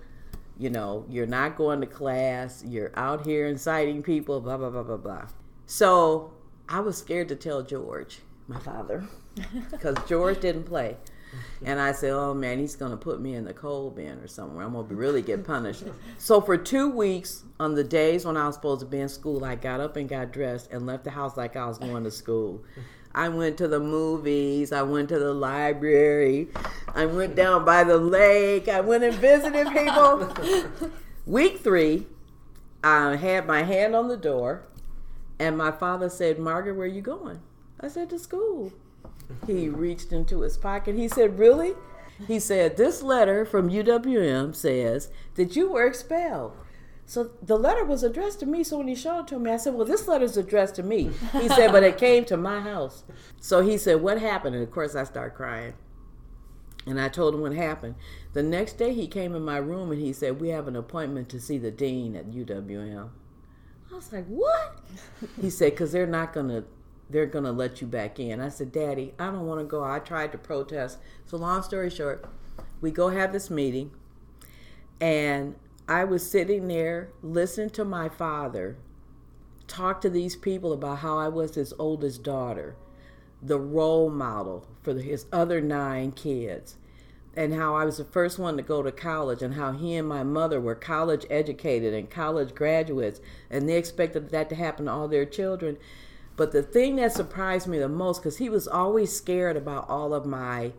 You 0.63 0.71
know, 0.71 1.05
you're 1.09 1.27
not 1.27 1.57
going 1.57 1.81
to 1.81 1.89
class. 1.89 2.63
You're 2.65 2.93
out 2.95 3.27
here 3.27 3.49
inciting 3.49 4.01
people. 4.01 4.41
Blah 4.41 4.59
blah 4.59 4.71
blah 4.71 4.85
blah 4.85 4.97
blah." 4.97 5.27
So 5.67 6.33
I 6.69 6.79
was 6.79 6.97
scared 6.97 7.29
to 7.31 7.35
tell 7.35 7.63
George, 7.63 8.21
my 8.47 8.61
father, 8.61 9.05
because 9.73 9.97
George 10.07 10.41
didn't 10.41 10.65
play. 10.65 10.97
And 11.65 11.81
I 11.81 11.93
said, 11.93 12.11
oh 12.11 12.35
man, 12.35 12.59
he's 12.59 12.77
going 12.77 12.91
to 12.91 12.97
put 12.97 13.21
me 13.21 13.35
in 13.35 13.45
the 13.45 13.55
coal 13.55 13.91
bin 13.91 14.19
or 14.19 14.29
somewhere. 14.29 14.65
I'm 14.65 14.73
going 14.73 14.85
to 14.85 14.89
be 14.89 14.95
really 14.95 15.23
get 15.23 15.45
punished. 15.45 15.85
so 16.19 16.41
for 16.41 16.57
two 16.57 16.91
weeks, 16.91 17.43
on 17.59 17.75
the 17.75 17.83
days 17.83 18.25
when 18.25 18.37
I 18.37 18.47
was 18.47 18.55
supposed 18.55 18.81
to 18.81 18.87
be 18.87 19.01
in 19.01 19.09
school, 19.09 19.45
I 19.45 19.55
got 19.55 19.81
up 19.81 19.97
and 19.97 20.09
got 20.09 20.33
dressed 20.33 20.71
and 20.71 20.87
left 20.87 21.05
the 21.05 21.11
house 21.11 21.37
like 21.37 21.57
I 21.57 21.67
was 21.67 21.79
going 21.79 22.05
to 22.05 22.11
school. 22.11 22.63
I 23.15 23.29
went 23.29 23.59
to 23.59 23.69
the 23.69 23.81
movies. 23.81 24.73
I 24.73 24.83
went 24.83 25.09
to 25.11 25.19
the 25.19 25.35
library. 25.35 26.49
I 26.95 27.07
went 27.07 27.35
down 27.35 27.65
by 27.65 27.85
the 27.85 27.99
lake. 27.99 28.69
I 28.69 28.81
went 28.81 29.05
and 29.05 29.15
visited 29.15 29.69
people. 29.69 30.35
Week 31.27 31.61
three, 31.61 32.07
I 32.83 33.17
had 33.17 33.47
my 33.47 33.63
hand 33.63 33.95
on 33.95 34.09
the 34.09 34.17
door, 34.17 34.65
and 35.39 35.57
my 35.57 35.71
father 35.71 36.09
said, 36.09 36.39
Margaret, 36.39 36.75
where 36.75 36.87
are 36.87 36.89
you 36.91 37.03
going? 37.03 37.41
I 37.81 37.89
said, 37.89 38.11
to 38.11 38.19
school. 38.19 38.73
He 39.47 39.69
reached 39.69 40.13
into 40.13 40.41
his 40.41 40.57
pocket. 40.57 40.95
He 40.95 41.09
said, 41.09 41.39
Really? 41.39 41.75
He 42.27 42.39
said, 42.39 42.77
This 42.77 43.03
letter 43.03 43.45
from 43.45 43.71
UWM 43.71 44.55
says 44.55 45.09
that 45.35 45.57
you 45.57 45.71
were 45.71 45.87
expelled. 45.87 46.53
So 47.13 47.31
the 47.43 47.59
letter 47.59 47.85
was 47.85 48.03
addressed 48.03 48.41
to 48.41 48.47
me. 48.47 48.65
So 48.65 48.79
when 48.79 48.89
he 48.89 48.95
showed 48.95 49.21
it 49.21 49.27
to 49.27 49.39
me, 49.39 49.51
I 49.51 49.59
said, 49.59 49.75
Well, 49.75 49.85
this 49.85 50.09
letter's 50.09 50.39
addressed 50.39 50.77
to 50.77 50.83
me. 50.83 51.11
He 51.33 51.47
said, 51.51 51.71
But 51.71 51.83
it 51.83 51.99
came 51.99 52.25
to 52.25 52.39
my 52.39 52.61
house. 52.61 53.05
So 53.39 53.61
he 53.61 53.77
said, 53.77 54.01
What 54.01 54.19
happened? 54.19 54.55
And 54.55 54.65
of 54.65 54.71
course, 54.71 54.95
I 54.95 55.05
started 55.05 55.37
crying. 55.37 55.75
And 56.87 56.99
I 56.99 57.11
told 57.11 57.35
him 57.35 57.43
what 57.43 57.53
happened. 57.53 57.97
The 58.33 58.43
next 58.43 58.79
day, 58.79 58.95
he 58.95 59.07
came 59.07 59.35
in 59.35 59.43
my 59.43 59.59
room 59.59 59.93
and 59.93 60.01
he 60.01 60.15
said, 60.15 60.41
We 60.41 60.49
have 60.49 60.67
an 60.69 60.75
appointment 60.75 61.29
to 61.29 61.39
see 61.39 61.59
the 61.59 61.71
dean 61.71 62.17
at 62.17 62.31
UWM. 62.31 63.11
I 63.91 63.95
was 63.95 64.11
like, 64.11 64.25
What? 64.25 64.81
he 65.39 65.51
said, 65.51 65.73
Because 65.73 65.93
they're 65.93 66.07
not 66.07 66.33
going 66.33 66.49
to. 66.49 66.65
They're 67.11 67.27
gonna 67.27 67.53
let 67.53 67.83
you 67.83 67.87
back 67.87 68.19
in. 68.21 68.41
I 68.41 68.49
said, 68.49 68.73
Daddy, 68.73 69.13
I 69.19 69.27
don't 69.27 69.47
want 69.47 69.61
to 69.61 69.67
go. 69.67 69.85
I 69.85 69.99
tried 69.99 70.33
to 70.33 70.39
protest. 70.39 70.97
So 71.27 71.37
long 71.37 71.63
story 71.63 71.91
short, 71.91 72.25
we 72.81 72.91
go 72.91 73.11
have 73.11 73.35
this 73.35 73.51
meeting, 73.51 73.91
and 74.99 75.57
I 75.93 76.05
was 76.05 76.29
sitting 76.29 76.69
there 76.69 77.11
listening 77.23 77.69
to 77.71 77.85
my 77.85 78.09
father 78.09 78.79
talk 79.67 80.01
to 80.01 80.09
these 80.09 80.37
people 80.37 80.73
about 80.73 81.01
how 81.01 81.19
I 81.19 81.29
was 81.29 81.55
his 81.55 81.75
oldest 81.79 82.23
daughter, 82.23 82.77
the 83.43 83.59
role 83.59 84.09
model 84.09 84.67
for 84.83 84.95
his 84.95 85.27
other 85.31 85.61
nine 85.61 86.13
kids, 86.13 86.77
and 87.37 87.53
how 87.53 87.77
I 87.77 87.85
was 87.85 87.99
the 87.99 88.07
first 88.07 88.39
one 88.39 88.57
to 88.57 88.63
go 88.63 88.83
to 88.83 88.91
college, 88.91 89.43
and 89.43 89.53
how 89.53 89.73
he 89.73 89.95
and 89.97 90.09
my 90.09 90.23
mother 90.23 90.59
were 90.59 90.75
college 90.75 91.27
educated 91.29 91.93
and 91.93 92.09
college 92.09 92.55
graduates, 92.55 93.21
and 93.51 93.69
they 93.69 93.77
expected 93.77 94.31
that 94.31 94.49
to 94.49 94.55
happen 94.55 94.87
to 94.87 94.91
all 94.93 95.09
their 95.09 95.27
children. 95.27 95.77
But 96.37 96.53
the 96.53 96.63
thing 96.63 96.97
that 96.97 97.13
surprised 97.13 97.67
me 97.69 97.79
the 97.79 97.87
most, 97.91 98.23
because 98.23 98.39
he 98.39 98.49
was 98.49 98.67
always 98.67 99.15
scared 99.15 99.59
about 99.59 99.91
all 99.91 100.15
of 100.15 100.25
my 100.25 100.73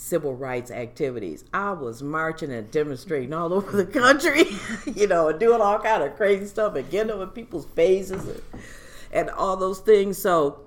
civil 0.00 0.34
rights 0.34 0.70
activities. 0.70 1.44
I 1.52 1.72
was 1.72 2.02
marching 2.02 2.50
and 2.50 2.70
demonstrating 2.70 3.32
all 3.32 3.52
over 3.52 3.76
the 3.76 3.84
country, 3.84 4.44
you 4.94 5.06
know, 5.06 5.28
and 5.28 5.38
doing 5.38 5.60
all 5.60 5.78
kind 5.78 6.02
of 6.02 6.16
crazy 6.16 6.46
stuff 6.46 6.74
and 6.74 6.88
getting 6.90 7.12
up 7.12 7.20
in 7.20 7.28
people's 7.28 7.66
faces 7.66 8.26
and, 8.26 8.42
and 9.12 9.30
all 9.30 9.56
those 9.56 9.80
things. 9.80 10.16
So 10.16 10.60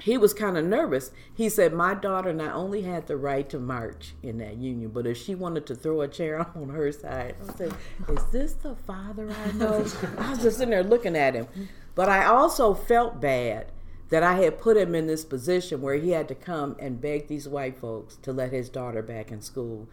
he 0.00 0.18
was 0.18 0.34
kind 0.34 0.58
of 0.58 0.64
nervous. 0.64 1.12
He 1.32 1.48
said, 1.48 1.72
My 1.72 1.94
daughter 1.94 2.32
not 2.32 2.54
only 2.54 2.82
had 2.82 3.06
the 3.06 3.16
right 3.16 3.48
to 3.50 3.58
march 3.58 4.14
in 4.22 4.38
that 4.38 4.56
union, 4.56 4.90
but 4.90 5.06
if 5.06 5.16
she 5.16 5.34
wanted 5.34 5.66
to 5.66 5.74
throw 5.74 6.00
a 6.00 6.08
chair 6.08 6.44
on 6.54 6.68
her 6.70 6.90
side, 6.90 7.36
I 7.48 7.52
said, 7.56 7.74
Is 8.08 8.24
this 8.32 8.52
the 8.54 8.74
father 8.74 9.30
I 9.30 9.52
know? 9.52 9.86
I 10.18 10.30
was 10.30 10.42
just 10.42 10.58
sitting 10.58 10.70
there 10.70 10.82
looking 10.82 11.16
at 11.16 11.34
him. 11.34 11.46
But 11.94 12.08
I 12.08 12.24
also 12.24 12.74
felt 12.74 13.20
bad 13.20 13.66
that 14.10 14.22
I 14.22 14.42
had 14.42 14.58
put 14.58 14.76
him 14.76 14.94
in 14.94 15.06
this 15.06 15.24
position 15.24 15.80
where 15.80 15.96
he 15.96 16.10
had 16.10 16.28
to 16.28 16.34
come 16.34 16.76
and 16.78 17.00
beg 17.00 17.26
these 17.26 17.48
white 17.48 17.78
folks 17.78 18.16
to 18.22 18.32
let 18.32 18.52
his 18.52 18.68
daughter 18.68 19.02
back 19.02 19.30
in 19.30 19.40
school. 19.40 19.88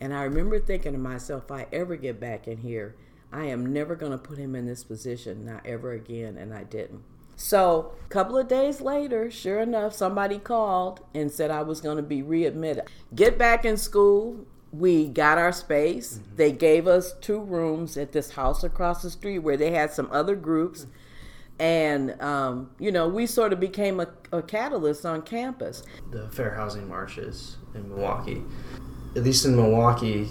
And 0.00 0.14
I 0.14 0.22
remember 0.22 0.58
thinking 0.58 0.92
to 0.92 0.98
myself, 0.98 1.44
if 1.44 1.50
I 1.50 1.66
ever 1.72 1.96
get 1.96 2.20
back 2.20 2.46
in 2.46 2.58
here, 2.58 2.94
I 3.32 3.46
am 3.46 3.72
never 3.72 3.96
going 3.96 4.12
to 4.12 4.18
put 4.18 4.38
him 4.38 4.54
in 4.54 4.66
this 4.66 4.84
position, 4.84 5.44
not 5.44 5.66
ever 5.66 5.92
again. 5.92 6.36
And 6.36 6.54
I 6.54 6.64
didn't. 6.64 7.02
So, 7.38 7.92
a 8.04 8.08
couple 8.08 8.38
of 8.38 8.48
days 8.48 8.80
later, 8.80 9.30
sure 9.30 9.60
enough, 9.60 9.92
somebody 9.92 10.38
called 10.38 11.00
and 11.12 11.30
said 11.30 11.50
I 11.50 11.62
was 11.62 11.82
going 11.82 11.98
to 11.98 12.02
be 12.02 12.22
readmitted. 12.22 12.84
Get 13.14 13.36
back 13.36 13.64
in 13.64 13.76
school. 13.76 14.46
We 14.72 15.06
got 15.06 15.36
our 15.36 15.52
space. 15.52 16.14
Mm-hmm. 16.14 16.36
They 16.36 16.52
gave 16.52 16.86
us 16.86 17.12
two 17.20 17.40
rooms 17.40 17.96
at 17.98 18.12
this 18.12 18.32
house 18.32 18.64
across 18.64 19.02
the 19.02 19.10
street 19.10 19.40
where 19.40 19.56
they 19.56 19.72
had 19.72 19.92
some 19.92 20.08
other 20.10 20.36
groups. 20.36 20.82
Mm-hmm 20.82 20.92
and 21.58 22.20
um, 22.20 22.70
you 22.78 22.92
know 22.92 23.08
we 23.08 23.26
sort 23.26 23.52
of 23.52 23.60
became 23.60 24.00
a, 24.00 24.08
a, 24.32 24.42
catalyst 24.42 25.06
on 25.06 25.22
campus. 25.22 25.82
The 26.10 26.28
fair 26.30 26.54
housing 26.54 26.88
marches 26.88 27.56
in 27.74 27.88
milwaukee. 27.88 28.42
At 29.14 29.24
least 29.24 29.44
in 29.46 29.56
milwaukee 29.56 30.30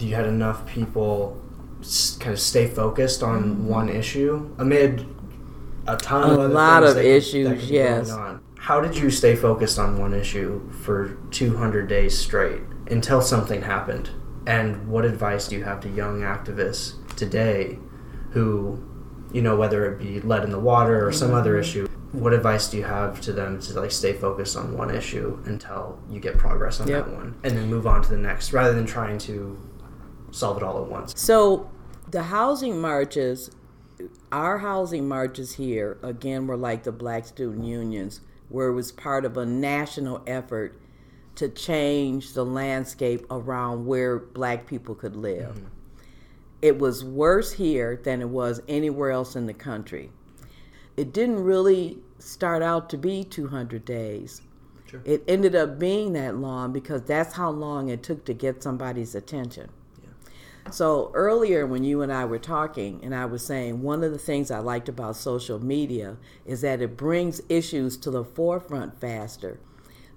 you 0.00 0.14
had 0.14 0.26
enough 0.26 0.66
people 0.66 1.40
kind 2.18 2.32
of 2.32 2.40
stay 2.40 2.66
focused 2.66 3.22
on 3.22 3.44
mm-hmm. 3.44 3.68
one 3.68 3.88
issue 3.88 4.54
amid 4.58 5.06
a 5.86 5.96
ton 5.96 6.30
a 6.30 6.40
of 6.40 6.50
lot 6.50 6.82
of 6.82 6.96
that 6.96 7.04
issues 7.04 7.48
that 7.48 7.62
yes. 7.62 8.12
how 8.58 8.80
did 8.80 8.96
you 8.96 9.10
stay 9.10 9.36
focused 9.36 9.78
on 9.78 9.98
one 9.98 10.12
issue 10.12 10.68
for 10.72 11.16
200 11.30 11.86
days 11.88 12.18
straight 12.18 12.62
until 12.88 13.20
something 13.20 13.62
happened? 13.62 14.10
And 14.46 14.88
what 14.88 15.04
advice 15.04 15.48
do 15.48 15.56
you 15.56 15.64
have 15.64 15.80
to 15.80 15.88
young 15.88 16.20
activists 16.22 16.94
today 17.16 17.78
who 18.30 18.82
you 19.36 19.42
know, 19.42 19.54
whether 19.54 19.92
it 19.92 19.98
be 19.98 20.18
lead 20.22 20.44
in 20.44 20.50
the 20.50 20.58
water 20.58 21.06
or 21.06 21.12
some 21.12 21.28
mm-hmm. 21.28 21.36
other 21.36 21.58
issue. 21.58 21.86
What 22.12 22.32
advice 22.32 22.70
do 22.70 22.78
you 22.78 22.84
have 22.84 23.20
to 23.20 23.34
them 23.34 23.60
to 23.60 23.78
like 23.78 23.90
stay 23.90 24.14
focused 24.14 24.56
on 24.56 24.74
one 24.74 24.88
issue 24.88 25.38
until 25.44 26.00
you 26.08 26.20
get 26.20 26.38
progress 26.38 26.80
on 26.80 26.88
yep. 26.88 27.04
that 27.04 27.14
one, 27.14 27.38
and 27.44 27.54
then 27.54 27.68
move 27.68 27.86
on 27.86 28.00
to 28.00 28.08
the 28.08 28.16
next, 28.16 28.54
rather 28.54 28.72
than 28.72 28.86
trying 28.86 29.18
to 29.18 29.60
solve 30.30 30.56
it 30.56 30.62
all 30.62 30.82
at 30.82 30.90
once? 30.90 31.12
So, 31.20 31.70
the 32.10 32.22
housing 32.22 32.80
marches, 32.80 33.50
our 34.32 34.56
housing 34.56 35.06
marches 35.06 35.56
here 35.56 35.98
again 36.02 36.46
were 36.46 36.56
like 36.56 36.84
the 36.84 36.92
Black 36.92 37.26
Student 37.26 37.66
Unions, 37.66 38.22
where 38.48 38.68
it 38.68 38.72
was 38.72 38.90
part 38.90 39.26
of 39.26 39.36
a 39.36 39.44
national 39.44 40.22
effort 40.26 40.80
to 41.34 41.50
change 41.50 42.32
the 42.32 42.46
landscape 42.46 43.26
around 43.30 43.84
where 43.84 44.18
Black 44.18 44.66
people 44.66 44.94
could 44.94 45.14
live. 45.14 45.56
Mm-hmm 45.56 45.75
it 46.62 46.78
was 46.78 47.04
worse 47.04 47.52
here 47.52 48.00
than 48.02 48.20
it 48.20 48.28
was 48.28 48.60
anywhere 48.68 49.10
else 49.10 49.36
in 49.36 49.46
the 49.46 49.54
country. 49.54 50.10
It 50.96 51.12
didn't 51.12 51.42
really 51.44 51.98
start 52.18 52.62
out 52.62 52.88
to 52.90 52.96
be 52.96 53.22
200 53.24 53.84
days. 53.84 54.42
Sure. 54.86 55.02
It 55.04 55.24
ended 55.28 55.54
up 55.54 55.78
being 55.78 56.12
that 56.14 56.36
long 56.36 56.72
because 56.72 57.02
that's 57.02 57.34
how 57.34 57.50
long 57.50 57.88
it 57.88 58.02
took 58.02 58.24
to 58.26 58.34
get 58.34 58.62
somebody's 58.62 59.14
attention. 59.14 59.68
Yeah. 60.02 60.70
So 60.70 61.10
earlier, 61.12 61.66
when 61.66 61.84
you 61.84 62.02
and 62.02 62.12
I 62.12 62.24
were 62.24 62.38
talking, 62.38 63.00
and 63.02 63.14
I 63.14 63.26
was 63.26 63.44
saying 63.44 63.82
one 63.82 64.02
of 64.02 64.12
the 64.12 64.18
things 64.18 64.50
I 64.50 64.60
liked 64.60 64.88
about 64.88 65.16
social 65.16 65.62
media 65.62 66.16
is 66.46 66.60
that 66.62 66.80
it 66.80 66.96
brings 66.96 67.42
issues 67.48 67.96
to 67.98 68.10
the 68.10 68.24
forefront 68.24 68.98
faster 69.00 69.58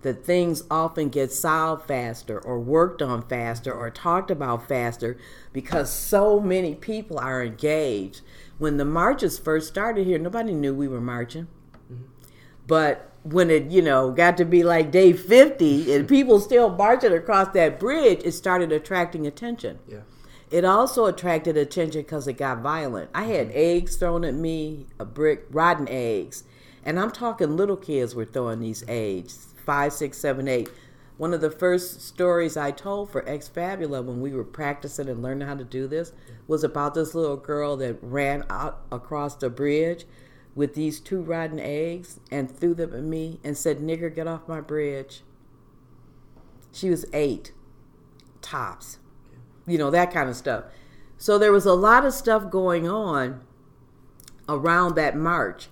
that 0.02 0.26
things 0.26 0.64
often 0.72 1.10
get 1.10 1.32
solved 1.32 1.88
faster 1.88 2.40
or 2.40 2.60
worked 2.60 3.02
on 3.02 3.28
faster 3.28 3.72
or 3.72 3.90
talked 3.90 4.32
about 4.32 4.68
faster 4.68 5.18
because 5.52 5.92
so 5.92 6.40
many 6.40 6.74
people 6.76 7.20
are 7.20 7.44
engaged. 7.44 8.22
When 8.58 8.78
the 8.78 8.86
marches 8.86 9.38
first 9.38 9.68
started 9.68 10.08
here, 10.08 10.18
nobody 10.18 10.54
knew 10.54 10.74
we 10.74 10.88
were 10.88 11.02
marching. 11.02 11.48
Mm-hmm. 11.92 12.04
But 12.68 13.12
when 13.24 13.50
it, 13.50 13.72
you 13.72 13.82
know, 13.82 14.12
got 14.12 14.38
to 14.38 14.46
be 14.46 14.64
like 14.64 14.92
day 14.92 15.12
50 15.12 15.94
and 15.94 16.08
people 16.10 16.40
still 16.40 16.70
marching 16.70 17.14
across 17.14 17.50
that 17.54 17.80
bridge, 17.80 18.22
it 18.24 18.32
started 18.32 18.72
attracting 18.72 19.28
attention. 19.28 19.80
Yeah. 19.88 20.00
It 20.50 20.66
also 20.66 21.06
attracted 21.06 21.58
attention 21.58 22.02
because 22.02 22.28
it 22.28 22.34
got 22.34 22.60
violent. 22.60 23.10
I 23.14 23.24
had 23.26 23.50
mm-hmm. 23.50 23.58
eggs 23.58 23.98
thrown 23.98 24.24
at 24.24 24.34
me, 24.34 24.88
a 24.98 25.06
brick, 25.06 25.46
rotten 25.52 25.88
eggs. 25.90 26.44
And 26.86 26.98
I'm 26.98 27.12
talking 27.12 27.58
little 27.58 27.76
kids 27.76 28.16
were 28.16 28.26
throwing 28.26 28.62
these 28.62 28.86
eggs 28.88 29.49
five, 29.70 29.94
six, 29.94 30.18
seven, 30.18 30.48
eight. 30.48 30.68
One 31.18 31.32
of 31.32 31.42
the 31.42 31.52
first 31.52 32.02
stories 32.02 32.58
I 32.58 32.72
told 32.72 33.12
for 33.12 33.24
Ex 33.30 33.48
Fabula 33.48 34.02
when 34.02 34.20
we 34.20 34.34
were 34.34 34.44
practicing 34.44 35.08
and 35.08 35.22
learning 35.22 35.48
how 35.48 35.54
to 35.54 35.64
do 35.64 35.88
this 35.88 36.12
was 36.48 36.64
about 36.64 36.96
this 36.96 37.14
little 37.14 37.38
girl 37.38 37.78
that 37.78 38.00
ran 38.02 38.46
out 38.50 38.82
across 38.92 39.36
the 39.36 39.48
bridge 39.48 40.06
with 40.56 40.74
these 40.74 41.00
two 41.00 41.22
rotten 41.22 41.60
eggs 41.60 42.20
and 42.32 42.50
threw 42.50 42.74
them 42.74 42.96
at 42.96 43.04
me 43.04 43.40
and 43.44 43.56
said, 43.56 43.78
Nigger, 43.78 44.14
get 44.14 44.26
off 44.26 44.48
my 44.48 44.60
bridge. 44.60 45.22
She 46.72 46.90
was 46.90 47.06
eight, 47.14 47.52
tops, 48.42 48.98
you 49.68 49.78
know, 49.78 49.92
that 49.92 50.12
kind 50.12 50.32
of 50.32 50.36
stuff. 50.36 50.64
So 51.20 51.38
there 51.38 51.52
was 51.52 51.68
a 51.68 51.76
lot 51.76 52.06
of 52.06 52.14
stuff 52.16 52.50
going 52.50 52.90
on 52.90 53.42
around 54.48 54.96
that 54.96 55.16
march 55.16 55.70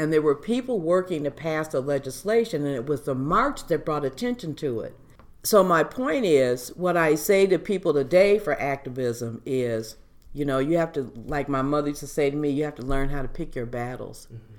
and 0.00 0.10
there 0.10 0.22
were 0.22 0.34
people 0.34 0.80
working 0.80 1.24
to 1.24 1.30
pass 1.30 1.68
the 1.68 1.82
legislation, 1.82 2.64
and 2.64 2.74
it 2.74 2.86
was 2.86 3.02
the 3.02 3.14
march 3.14 3.66
that 3.66 3.84
brought 3.84 4.04
attention 4.04 4.54
to 4.54 4.80
it. 4.80 4.96
So, 5.42 5.62
my 5.62 5.84
point 5.84 6.24
is 6.24 6.70
what 6.70 6.96
I 6.96 7.14
say 7.16 7.46
to 7.46 7.58
people 7.58 7.92
today 7.92 8.38
for 8.38 8.58
activism 8.58 9.42
is 9.44 9.96
you 10.32 10.44
know, 10.44 10.58
you 10.58 10.78
have 10.78 10.92
to, 10.92 11.12
like 11.26 11.48
my 11.48 11.62
mother 11.62 11.88
used 11.88 12.00
to 12.00 12.06
say 12.06 12.30
to 12.30 12.36
me, 12.36 12.50
you 12.50 12.64
have 12.64 12.76
to 12.76 12.82
learn 12.82 13.08
how 13.10 13.22
to 13.22 13.28
pick 13.28 13.54
your 13.54 13.66
battles. 13.66 14.26
Mm-hmm. 14.26 14.54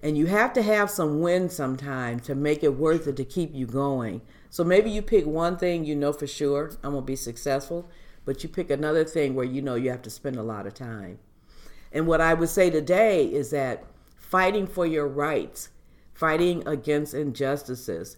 And 0.00 0.16
you 0.16 0.26
have 0.26 0.52
to 0.52 0.62
have 0.62 0.90
some 0.90 1.20
wins 1.20 1.54
sometimes 1.54 2.22
to 2.26 2.36
make 2.36 2.62
it 2.62 2.76
worth 2.76 3.08
it 3.08 3.16
to 3.16 3.24
keep 3.24 3.52
you 3.52 3.66
going. 3.66 4.22
So 4.48 4.62
maybe 4.62 4.90
you 4.90 5.02
pick 5.02 5.26
one 5.26 5.56
thing 5.56 5.84
you 5.84 5.96
know 5.96 6.12
for 6.12 6.28
sure, 6.28 6.70
I'm 6.84 6.92
going 6.92 7.02
to 7.02 7.06
be 7.06 7.16
successful, 7.16 7.90
but 8.24 8.44
you 8.44 8.48
pick 8.48 8.70
another 8.70 9.04
thing 9.04 9.34
where 9.34 9.44
you 9.44 9.60
know 9.60 9.74
you 9.74 9.90
have 9.90 10.02
to 10.02 10.10
spend 10.10 10.36
a 10.36 10.42
lot 10.42 10.68
of 10.68 10.74
time. 10.74 11.18
And 11.92 12.06
what 12.06 12.20
I 12.20 12.34
would 12.34 12.48
say 12.48 12.70
today 12.70 13.26
is 13.26 13.50
that 13.50 13.84
fighting 14.28 14.66
for 14.66 14.86
your 14.86 15.08
rights, 15.08 15.70
fighting 16.12 16.66
against 16.66 17.14
injustices. 17.14 18.16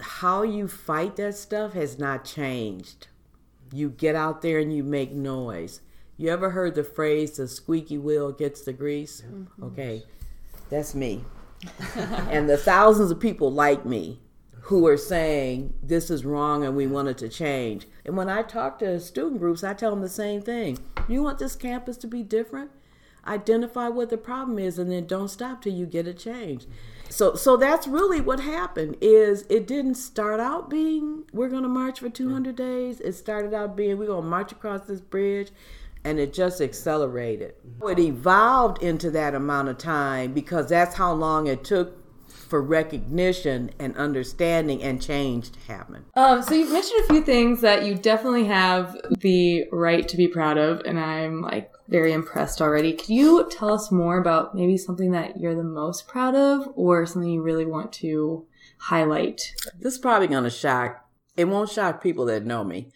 How 0.00 0.42
you 0.42 0.68
fight 0.68 1.16
that 1.16 1.36
stuff 1.36 1.72
has 1.72 1.98
not 1.98 2.24
changed. 2.24 3.08
You 3.72 3.90
get 3.90 4.14
out 4.14 4.42
there 4.42 4.58
and 4.58 4.74
you 4.74 4.82
make 4.82 5.12
noise. 5.12 5.80
You 6.16 6.28
ever 6.30 6.50
heard 6.50 6.74
the 6.74 6.84
phrase 6.84 7.32
the 7.32 7.48
squeaky 7.48 7.96
wheel 7.96 8.32
gets 8.32 8.62
the 8.62 8.72
grease? 8.72 9.22
Mm-hmm. 9.26 9.64
Okay, 9.64 10.02
that's 10.68 10.94
me. 10.94 11.24
and 11.96 12.48
the 12.48 12.56
thousands 12.56 13.10
of 13.10 13.20
people 13.20 13.50
like 13.50 13.86
me 13.86 14.20
who 14.62 14.86
are 14.86 14.96
saying 14.96 15.72
this 15.82 16.10
is 16.10 16.24
wrong 16.24 16.64
and 16.64 16.76
we 16.76 16.86
want 16.86 17.08
it 17.08 17.18
to 17.18 17.28
change. 17.28 17.86
And 18.04 18.16
when 18.16 18.28
I 18.28 18.42
talk 18.42 18.78
to 18.80 19.00
student 19.00 19.40
groups, 19.40 19.64
I 19.64 19.72
tell 19.72 19.90
them 19.90 20.02
the 20.02 20.08
same 20.08 20.42
thing. 20.42 20.78
You 21.08 21.22
want 21.22 21.38
this 21.38 21.56
campus 21.56 21.96
to 21.98 22.06
be 22.06 22.22
different? 22.22 22.70
Identify 23.26 23.88
what 23.88 24.10
the 24.10 24.16
problem 24.16 24.58
is 24.58 24.78
and 24.78 24.90
then 24.90 25.06
don't 25.06 25.28
stop 25.28 25.62
till 25.62 25.72
you 25.72 25.86
get 25.86 26.06
a 26.06 26.14
change 26.14 26.66
So 27.08 27.34
so 27.34 27.56
that's 27.56 27.86
really 27.86 28.20
what 28.20 28.40
happened 28.40 28.96
is 29.00 29.44
it 29.48 29.66
didn't 29.66 29.96
start 29.96 30.40
out 30.40 30.70
being 30.70 31.24
we're 31.32 31.48
going 31.48 31.62
to 31.62 31.68
march 31.68 32.00
for 32.00 32.08
200 32.08 32.56
days. 32.56 33.00
It 33.00 33.12
started 33.12 33.52
out 33.54 33.76
being 33.76 33.98
we're 33.98 34.06
going 34.06 34.24
to 34.24 34.28
march 34.28 34.52
across 34.52 34.82
this 34.86 35.00
bridge 35.00 35.50
and 36.04 36.18
it 36.18 36.32
just 36.32 36.60
accelerated. 36.60 37.54
It 37.82 37.98
evolved 37.98 38.82
into 38.82 39.10
that 39.10 39.34
amount 39.34 39.68
of 39.68 39.78
time 39.78 40.32
because 40.32 40.68
that's 40.68 40.94
how 40.94 41.12
long 41.12 41.46
it 41.46 41.62
took 41.64 42.00
for 42.50 42.60
recognition 42.60 43.70
and 43.78 43.96
understanding 43.96 44.82
and 44.82 45.00
change 45.00 45.50
to 45.52 45.60
happen. 45.68 46.04
Um, 46.16 46.42
so 46.42 46.54
you've 46.54 46.72
mentioned 46.72 47.04
a 47.04 47.06
few 47.12 47.22
things 47.22 47.60
that 47.60 47.84
you 47.84 47.94
definitely 47.94 48.44
have 48.46 48.96
the 49.20 49.66
right 49.70 50.06
to 50.08 50.16
be 50.16 50.26
proud 50.26 50.58
of, 50.58 50.80
and 50.84 50.98
I'm 50.98 51.42
like 51.42 51.70
very 51.90 52.12
impressed 52.12 52.62
already. 52.62 52.92
Could 52.92 53.08
you 53.10 53.48
tell 53.50 53.72
us 53.72 53.90
more 53.90 54.18
about 54.18 54.54
maybe 54.54 54.76
something 54.76 55.10
that 55.10 55.40
you're 55.40 55.54
the 55.54 55.64
most 55.64 56.06
proud 56.06 56.34
of, 56.34 56.68
or 56.74 57.04
something 57.04 57.30
you 57.30 57.42
really 57.42 57.66
want 57.66 57.92
to 57.94 58.46
highlight? 58.78 59.54
This 59.78 59.94
is 59.94 59.98
probably 59.98 60.28
going 60.28 60.44
to 60.44 60.50
shock. 60.50 61.04
It 61.36 61.46
won't 61.46 61.70
shock 61.70 62.02
people 62.02 62.26
that 62.26 62.44
know 62.44 62.64
me. 62.64 62.92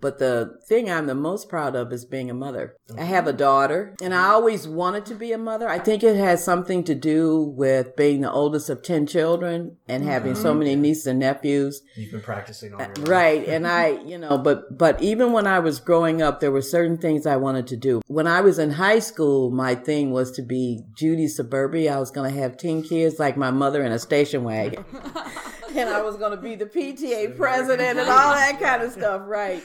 But 0.00 0.18
the 0.18 0.58
thing 0.66 0.90
I'm 0.90 1.06
the 1.06 1.14
most 1.14 1.48
proud 1.48 1.76
of 1.76 1.92
is 1.92 2.04
being 2.04 2.30
a 2.30 2.34
mother. 2.34 2.76
I 2.96 3.04
have 3.04 3.26
a 3.26 3.32
daughter, 3.32 3.94
and 4.02 4.14
I 4.14 4.28
always 4.28 4.66
wanted 4.66 5.04
to 5.06 5.14
be 5.14 5.32
a 5.32 5.38
mother. 5.38 5.68
I 5.68 5.78
think 5.78 6.02
it 6.02 6.16
has 6.16 6.42
something 6.42 6.84
to 6.84 6.94
do 6.94 7.42
with 7.42 7.96
being 7.96 8.22
the 8.22 8.32
oldest 8.32 8.70
of 8.70 8.82
10 8.82 9.06
children 9.06 9.76
and 9.88 10.02
having 10.04 10.34
so 10.34 10.50
mm-hmm. 10.50 10.58
many 10.60 10.76
nieces 10.76 11.06
and 11.06 11.18
nephews. 11.18 11.82
You've 11.96 12.12
been 12.12 12.22
practicing 12.22 12.74
all 12.74 12.80
uh, 12.80 12.88
life. 12.88 13.08
Right. 13.08 13.46
And 13.46 13.66
I, 13.66 14.00
you 14.04 14.18
know, 14.18 14.38
but, 14.38 14.76
but 14.76 15.00
even 15.02 15.32
when 15.32 15.46
I 15.46 15.58
was 15.58 15.80
growing 15.80 16.22
up, 16.22 16.40
there 16.40 16.52
were 16.52 16.62
certain 16.62 16.96
things 16.96 17.26
I 17.26 17.36
wanted 17.36 17.66
to 17.68 17.76
do. 17.76 18.00
When 18.06 18.26
I 18.26 18.40
was 18.40 18.58
in 18.58 18.70
high 18.70 19.00
school, 19.00 19.50
my 19.50 19.74
thing 19.74 20.10
was 20.10 20.30
to 20.32 20.42
be 20.42 20.82
Judy 20.94 21.28
Suburbia. 21.28 21.94
I 21.94 21.98
was 21.98 22.10
going 22.10 22.32
to 22.32 22.40
have 22.40 22.56
10 22.56 22.82
kids 22.82 23.18
like 23.18 23.36
my 23.36 23.50
mother 23.50 23.82
in 23.82 23.92
a 23.92 23.98
station 23.98 24.44
wagon. 24.44 24.84
and 25.76 25.88
I 25.88 26.02
was 26.02 26.16
going 26.16 26.32
to 26.32 26.36
be 26.36 26.54
the 26.54 26.66
PTA 26.66 27.36
president 27.36 27.98
and 27.98 28.08
all 28.08 28.34
that 28.34 28.60
kind 28.60 28.82
of 28.82 28.92
stuff. 28.92 29.22
Right. 29.24 29.62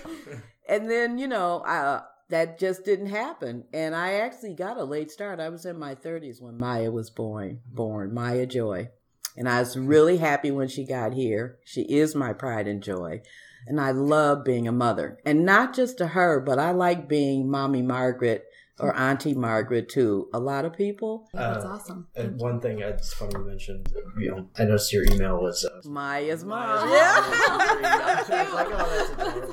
And 0.68 0.90
then, 0.90 1.18
you 1.18 1.28
know, 1.28 1.62
I, 1.66 2.02
that 2.30 2.58
just 2.58 2.86
didn't 2.86 3.08
happen. 3.08 3.66
And 3.74 3.96
I 3.96 4.14
actually 4.14 4.54
got 4.54 4.78
a 4.78 4.84
late 4.84 5.12
start. 5.12 5.40
I 5.40 5.50
was 5.50 5.66
in 5.66 5.78
my 5.78 5.96
30s 5.96 6.42
when 6.42 6.58
Maya 6.58 6.92
was 6.92 7.10
born, 7.10 7.62
born, 7.72 8.14
Maya 8.14 8.46
Joy. 8.46 8.90
And 9.38 9.50
I 9.50 9.60
was 9.60 9.78
really 9.78 10.18
happy 10.18 10.50
when 10.50 10.68
she 10.68 10.86
got 10.86 11.14
here. 11.14 11.58
She 11.66 11.82
is 11.82 12.16
my 12.16 12.34
pride 12.34 12.68
and 12.68 12.82
joy. 12.82 13.22
And 13.68 13.82
I 13.82 13.92
love 13.92 14.46
being 14.46 14.68
a 14.68 14.72
mother. 14.72 15.20
And 15.26 15.46
not 15.46 15.74
just 15.74 15.98
to 15.98 16.08
her, 16.08 16.40
but 16.40 16.58
I 16.58 16.72
like 16.72 17.10
being 17.10 17.50
Mommy 17.50 17.82
Margaret 17.82 18.46
or 18.80 18.94
Auntie 18.96 19.34
Margaret 19.34 19.88
to 19.90 20.28
a 20.34 20.40
lot 20.40 20.66
of 20.66 20.74
people. 20.74 21.30
Yeah, 21.34 21.54
that's 21.54 21.66
Uh, 21.66 21.70
awesome. 21.70 22.08
And 22.16 22.38
one 22.40 22.60
thing 22.60 22.80
it's 22.80 23.14
funny 23.14 23.32
you 23.38 23.46
mentioned, 23.46 23.88
you 24.18 24.32
know, 24.32 24.48
I 24.60 24.64
noticed 24.66 24.92
your 24.92 25.06
email 25.06 25.38
was. 25.38 25.64
Uh, 25.66 25.82
Maya's 25.90 26.44
mom. 26.44 26.90
Maya's 26.90 26.92
Yeah. 26.92 28.26
I 28.30 28.44
was 28.44 28.54
like, 28.54 28.68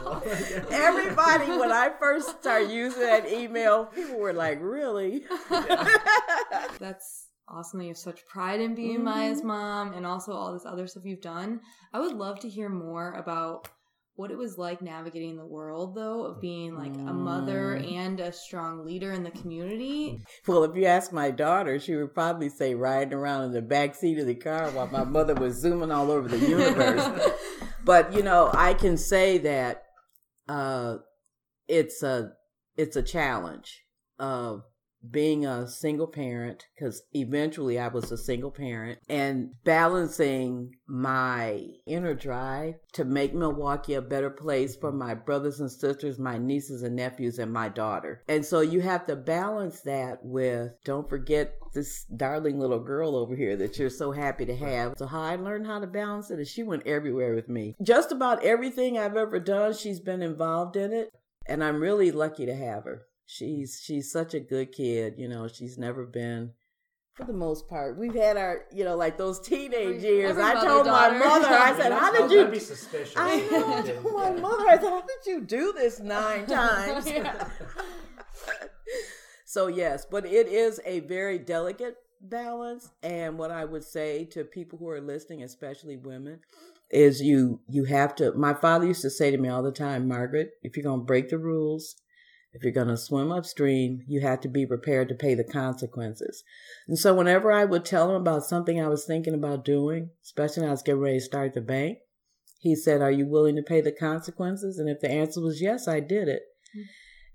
oh. 0.04 0.66
Everybody, 0.70 1.50
when 1.58 1.70
I 1.72 1.90
first 2.00 2.28
started 2.40 2.70
using 2.70 3.02
that 3.02 3.30
email, 3.30 3.86
people 3.86 4.18
were 4.18 4.32
like, 4.32 4.58
really? 4.60 5.24
That's 6.78 7.28
awesome 7.48 7.78
that 7.78 7.84
you 7.84 7.90
have 7.90 7.98
such 7.98 8.26
pride 8.26 8.60
in 8.60 8.74
being 8.74 8.96
Mm-hmm. 8.96 9.04
Maya's 9.04 9.42
mom 9.42 9.92
and 9.94 10.06
also 10.06 10.32
all 10.32 10.52
this 10.52 10.66
other 10.66 10.86
stuff 10.86 11.04
you've 11.04 11.20
done. 11.20 11.60
I 11.92 12.00
would 12.00 12.14
love 12.16 12.40
to 12.40 12.48
hear 12.48 12.68
more 12.68 13.12
about 13.12 13.68
what 14.14 14.30
it 14.30 14.36
was 14.36 14.58
like 14.58 14.82
navigating 14.82 15.36
the 15.36 15.46
world 15.46 15.94
though 15.94 16.24
of 16.24 16.40
being 16.40 16.76
like 16.76 16.94
a 16.94 17.12
mother 17.12 17.78
Mm. 17.80 17.92
and 17.92 18.20
a 18.20 18.30
strong 18.32 18.84
leader 18.84 19.12
in 19.12 19.22
the 19.24 19.30
community. 19.30 20.20
Well, 20.46 20.64
if 20.64 20.76
you 20.76 20.84
ask 20.84 21.12
my 21.12 21.30
daughter, 21.30 21.78
she 21.80 21.96
would 21.96 22.12
probably 22.12 22.48
say 22.50 22.74
riding 22.74 23.14
around 23.14 23.44
in 23.44 23.52
the 23.52 23.62
back 23.62 23.94
seat 23.94 24.18
of 24.18 24.26
the 24.26 24.34
car 24.34 24.70
while 24.70 24.86
my 24.88 25.04
mother 25.04 25.34
was 25.34 25.56
zooming 25.56 25.90
all 25.90 26.10
over 26.10 26.28
the 26.28 26.38
universe. 26.48 27.08
but 27.84 28.12
you 28.14 28.22
know, 28.22 28.50
I 28.52 28.74
can 28.74 28.96
say 28.98 29.38
that 29.38 29.84
uh, 30.48 30.96
it's 31.68 32.02
a 32.02 32.32
it's 32.76 32.96
a 32.96 33.02
challenge 33.02 33.82
of 34.18 34.62
being 35.10 35.44
a 35.44 35.66
single 35.66 36.06
parent 36.06 36.66
because 36.74 37.02
eventually 37.12 37.78
I 37.78 37.88
was 37.88 38.12
a 38.12 38.16
single 38.16 38.50
parent 38.50 38.98
and 39.08 39.50
balancing 39.64 40.76
my 40.86 41.64
inner 41.86 42.14
drive 42.14 42.74
to 42.94 43.04
make 43.04 43.34
Milwaukee 43.34 43.94
a 43.94 44.02
better 44.02 44.30
place 44.30 44.76
for 44.76 44.92
my 44.92 45.14
brothers 45.14 45.60
and 45.60 45.70
sisters, 45.70 46.18
my 46.18 46.38
nieces 46.38 46.82
and 46.82 46.96
nephews, 46.96 47.38
and 47.38 47.52
my 47.52 47.68
daughter. 47.68 48.22
And 48.28 48.44
so 48.44 48.60
you 48.60 48.80
have 48.80 49.06
to 49.06 49.16
balance 49.16 49.80
that 49.82 50.18
with 50.22 50.72
don't 50.84 51.08
forget 51.08 51.54
this 51.74 52.04
darling 52.16 52.58
little 52.58 52.80
girl 52.80 53.16
over 53.16 53.34
here 53.34 53.56
that 53.56 53.78
you're 53.78 53.90
so 53.90 54.12
happy 54.12 54.44
to 54.44 54.56
have. 54.56 54.94
So 54.98 55.06
how 55.06 55.22
I 55.22 55.36
learned 55.36 55.66
how 55.66 55.80
to 55.80 55.86
balance 55.86 56.30
it 56.30 56.38
is 56.38 56.48
she 56.48 56.62
went 56.62 56.86
everywhere 56.86 57.34
with 57.34 57.48
me. 57.48 57.74
Just 57.82 58.12
about 58.12 58.44
everything 58.44 58.98
I've 58.98 59.16
ever 59.16 59.40
done, 59.40 59.72
she's 59.74 60.00
been 60.00 60.22
involved 60.22 60.76
in 60.76 60.92
it. 60.92 61.10
And 61.46 61.64
I'm 61.64 61.80
really 61.80 62.12
lucky 62.12 62.46
to 62.46 62.54
have 62.54 62.84
her 62.84 63.06
she's 63.32 63.80
she's 63.82 64.12
such 64.12 64.34
a 64.34 64.40
good 64.40 64.72
kid 64.72 65.14
you 65.16 65.26
know 65.28 65.48
she's 65.48 65.78
never 65.78 66.04
been 66.04 66.50
for 67.14 67.24
the 67.24 67.32
most 67.32 67.66
part 67.68 67.98
we've 67.98 68.14
had 68.14 68.36
our 68.36 68.64
you 68.72 68.84
know 68.84 68.94
like 68.96 69.16
those 69.16 69.40
teenage 69.40 70.02
years 70.02 70.30
every 70.32 70.42
i 70.42 70.54
mother, 70.54 70.66
told 70.66 70.86
my 70.86 71.10
mother 71.10 71.46
i 71.48 71.70
I 71.70 71.76
said 71.76 71.92
how 71.98 72.12
did 72.12 72.30
that'd 72.30 72.52
be 72.52 72.58
suspicious. 72.58 73.14
i 73.16 73.36
know 73.50 73.74
i 73.74 73.82
told 73.82 74.14
my 74.14 74.30
mother 74.30 74.68
i 74.68 74.76
said 74.76 74.90
how 74.90 75.00
did 75.00 75.30
you 75.30 75.40
do 75.40 75.72
this 75.72 75.98
nine 76.00 76.46
times 76.58 77.10
Yeah. 77.10 77.48
so 79.46 79.66
yes 79.68 80.06
but 80.10 80.26
it 80.26 80.46
is 80.48 80.80
a 80.84 81.00
very 81.00 81.38
delicate 81.38 81.96
balance 82.20 82.90
and 83.02 83.38
what 83.38 83.50
i 83.50 83.64
would 83.64 83.82
say 83.84 84.24
to 84.26 84.44
people 84.44 84.78
who 84.78 84.88
are 84.88 85.00
listening 85.00 85.42
especially 85.42 85.96
women 85.96 86.38
is 86.90 87.22
you 87.22 87.60
you 87.68 87.84
have 87.84 88.14
to 88.14 88.32
my 88.34 88.52
father 88.52 88.86
used 88.86 89.02
to 89.02 89.10
say 89.10 89.30
to 89.30 89.38
me 89.38 89.48
all 89.48 89.62
the 89.62 89.72
time 89.72 90.06
margaret 90.06 90.50
if 90.62 90.76
you're 90.76 90.84
going 90.84 91.00
to 91.00 91.04
break 91.06 91.30
the 91.30 91.38
rules 91.38 91.96
if 92.52 92.62
you're 92.62 92.72
going 92.72 92.88
to 92.88 92.96
swim 92.96 93.32
upstream 93.32 94.02
you 94.06 94.20
have 94.20 94.40
to 94.40 94.48
be 94.48 94.66
prepared 94.66 95.08
to 95.08 95.14
pay 95.14 95.34
the 95.34 95.44
consequences 95.44 96.44
and 96.86 96.98
so 96.98 97.14
whenever 97.14 97.52
i 97.52 97.64
would 97.64 97.84
tell 97.84 98.10
him 98.10 98.16
about 98.16 98.44
something 98.44 98.80
i 98.80 98.88
was 98.88 99.04
thinking 99.04 99.34
about 99.34 99.64
doing 99.64 100.10
especially 100.22 100.60
when 100.60 100.68
i 100.68 100.72
was 100.72 100.82
getting 100.82 101.00
ready 101.00 101.18
to 101.18 101.24
start 101.24 101.54
the 101.54 101.60
bank 101.60 101.98
he 102.58 102.74
said 102.74 103.00
are 103.00 103.10
you 103.10 103.26
willing 103.26 103.56
to 103.56 103.62
pay 103.62 103.80
the 103.80 103.92
consequences 103.92 104.78
and 104.78 104.88
if 104.88 105.00
the 105.00 105.10
answer 105.10 105.40
was 105.40 105.62
yes 105.62 105.88
i 105.88 106.00
did 106.00 106.28
it 106.28 106.42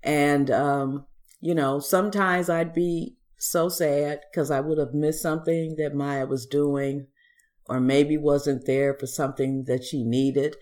and 0.02 0.50
um 0.50 1.06
you 1.40 1.54
know 1.54 1.78
sometimes 1.78 2.48
i'd 2.48 2.74
be 2.74 3.16
so 3.38 3.68
sad 3.68 4.20
because 4.30 4.50
i 4.50 4.60
would 4.60 4.78
have 4.78 4.94
missed 4.94 5.22
something 5.22 5.76
that 5.76 5.94
maya 5.94 6.26
was 6.26 6.46
doing 6.46 7.06
or 7.68 7.80
maybe 7.80 8.16
wasn't 8.16 8.66
there 8.66 8.94
for 8.94 9.06
something 9.06 9.64
that 9.64 9.84
she 9.84 10.02
needed. 10.02 10.56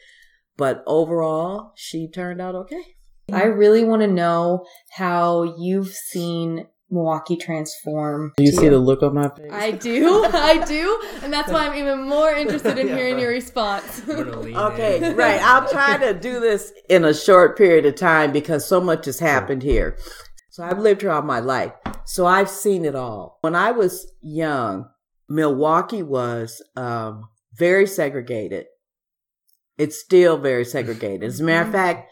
But 0.56 0.82
overall, 0.86 1.72
she 1.76 2.08
turned 2.08 2.40
out 2.40 2.54
okay. 2.54 2.95
I 3.32 3.44
really 3.44 3.84
want 3.84 4.02
to 4.02 4.08
know 4.08 4.64
how 4.92 5.56
you've 5.58 5.88
seen 5.88 6.66
Milwaukee 6.90 7.36
transform. 7.36 8.32
Do 8.36 8.44
you 8.44 8.52
to 8.52 8.56
see 8.56 8.68
the 8.68 8.78
look 8.78 9.02
on 9.02 9.14
my 9.14 9.28
face? 9.28 9.50
I 9.52 9.72
do, 9.72 10.24
I 10.32 10.64
do, 10.64 11.02
and 11.24 11.32
that's 11.32 11.50
why 11.50 11.66
I'm 11.66 11.76
even 11.76 12.02
more 12.08 12.30
interested 12.30 12.78
in 12.78 12.86
Yeah. 12.86 12.96
hearing 12.96 13.18
your 13.18 13.30
response. 13.30 14.02
I'm 14.08 14.16
gonna 14.16 14.38
lean 14.40 14.56
Okay, 14.56 15.02
in. 15.10 15.16
right. 15.16 15.40
I'll 15.42 15.68
try 15.68 15.96
to 15.96 16.14
do 16.14 16.38
this 16.38 16.72
in 16.88 17.04
a 17.04 17.12
short 17.12 17.58
period 17.58 17.84
of 17.86 17.96
time 17.96 18.30
because 18.30 18.64
so 18.64 18.80
much 18.80 19.06
has 19.06 19.18
happened 19.18 19.64
here. 19.64 19.98
So 20.50 20.62
I've 20.62 20.78
lived 20.78 21.00
here 21.02 21.10
all 21.10 21.22
my 21.22 21.40
life. 21.40 21.72
So 22.04 22.24
I've 22.26 22.48
seen 22.48 22.84
it 22.84 22.94
all. 22.94 23.38
When 23.40 23.56
I 23.56 23.72
was 23.72 24.06
young, 24.22 24.88
Milwaukee 25.28 26.04
was 26.04 26.62
um, 26.76 27.24
very 27.58 27.86
segregated. 27.88 28.66
It's 29.76 30.00
still 30.00 30.38
very 30.38 30.64
segregated. 30.64 31.24
As 31.24 31.40
a 31.40 31.44
matter 31.44 31.66
of 31.66 31.72
fact, 31.72 32.08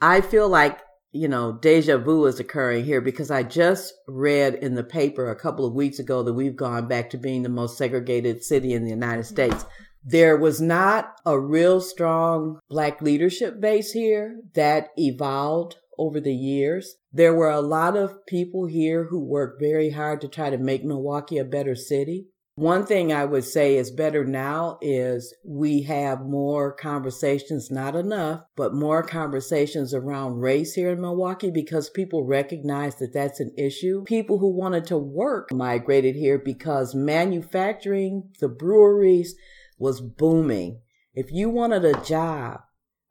I 0.00 0.20
feel 0.20 0.48
like, 0.48 0.80
you 1.12 1.28
know, 1.28 1.58
deja 1.60 1.98
vu 1.98 2.26
is 2.26 2.38
occurring 2.38 2.84
here 2.84 3.00
because 3.00 3.30
I 3.30 3.42
just 3.42 3.94
read 4.06 4.54
in 4.56 4.74
the 4.74 4.84
paper 4.84 5.30
a 5.30 5.38
couple 5.38 5.64
of 5.64 5.74
weeks 5.74 5.98
ago 5.98 6.22
that 6.22 6.34
we've 6.34 6.56
gone 6.56 6.88
back 6.88 7.10
to 7.10 7.18
being 7.18 7.42
the 7.42 7.48
most 7.48 7.78
segregated 7.78 8.42
city 8.42 8.72
in 8.72 8.84
the 8.84 8.90
United 8.90 9.24
mm-hmm. 9.24 9.34
States. 9.34 9.64
There 10.04 10.36
was 10.36 10.60
not 10.60 11.14
a 11.24 11.38
real 11.38 11.80
strong 11.80 12.60
black 12.68 13.02
leadership 13.02 13.60
base 13.60 13.90
here 13.90 14.36
that 14.54 14.90
evolved 14.96 15.76
over 15.98 16.20
the 16.20 16.34
years. 16.34 16.96
There 17.12 17.34
were 17.34 17.50
a 17.50 17.60
lot 17.60 17.96
of 17.96 18.24
people 18.26 18.66
here 18.66 19.04
who 19.04 19.18
worked 19.18 19.60
very 19.60 19.90
hard 19.90 20.20
to 20.20 20.28
try 20.28 20.50
to 20.50 20.58
make 20.58 20.84
Milwaukee 20.84 21.38
a 21.38 21.44
better 21.44 21.74
city. 21.74 22.26
One 22.58 22.86
thing 22.86 23.12
I 23.12 23.26
would 23.26 23.44
say 23.44 23.76
is 23.76 23.90
better 23.90 24.24
now 24.24 24.78
is 24.80 25.34
we 25.44 25.82
have 25.82 26.22
more 26.24 26.72
conversations, 26.72 27.70
not 27.70 27.94
enough, 27.94 28.44
but 28.56 28.72
more 28.72 29.02
conversations 29.02 29.92
around 29.92 30.40
race 30.40 30.72
here 30.72 30.92
in 30.92 31.02
Milwaukee 31.02 31.50
because 31.50 31.90
people 31.90 32.24
recognize 32.24 32.96
that 32.96 33.12
that's 33.12 33.40
an 33.40 33.52
issue. 33.58 34.04
People 34.04 34.38
who 34.38 34.56
wanted 34.56 34.86
to 34.86 34.96
work 34.96 35.52
migrated 35.52 36.16
here 36.16 36.38
because 36.38 36.94
manufacturing, 36.94 38.30
the 38.40 38.48
breweries 38.48 39.34
was 39.78 40.00
booming. 40.00 40.80
If 41.12 41.30
you 41.30 41.50
wanted 41.50 41.84
a 41.84 42.02
job, 42.04 42.60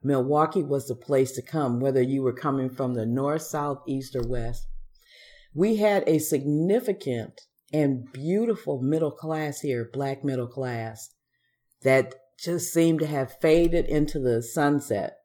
Milwaukee 0.02 0.64
was 0.64 0.88
the 0.88 0.96
place 0.96 1.34
to 1.34 1.44
come, 1.44 1.80
whether 1.80 2.02
you 2.02 2.24
were 2.24 2.34
coming 2.34 2.72
from 2.72 2.96
the 2.96 3.06
north, 3.06 3.44
south, 3.44 3.84
east, 3.88 4.16
or 4.16 4.28
west. 4.28 4.66
We 5.54 5.76
had 5.76 6.04
a 6.08 6.18
significant 6.18 7.42
and 7.74 8.12
beautiful 8.12 8.82
middle 8.82 9.12
class 9.12 9.62
here, 9.62 9.90
black 9.92 10.24
middle 10.24 10.48
class, 10.48 11.14
that 11.84 12.14
just 12.40 12.74
seemed 12.74 13.00
to 13.00 13.08
have 13.08 13.40
faded 13.40 13.86
into 13.86 14.20
the 14.20 14.42
sunset. 14.42 15.18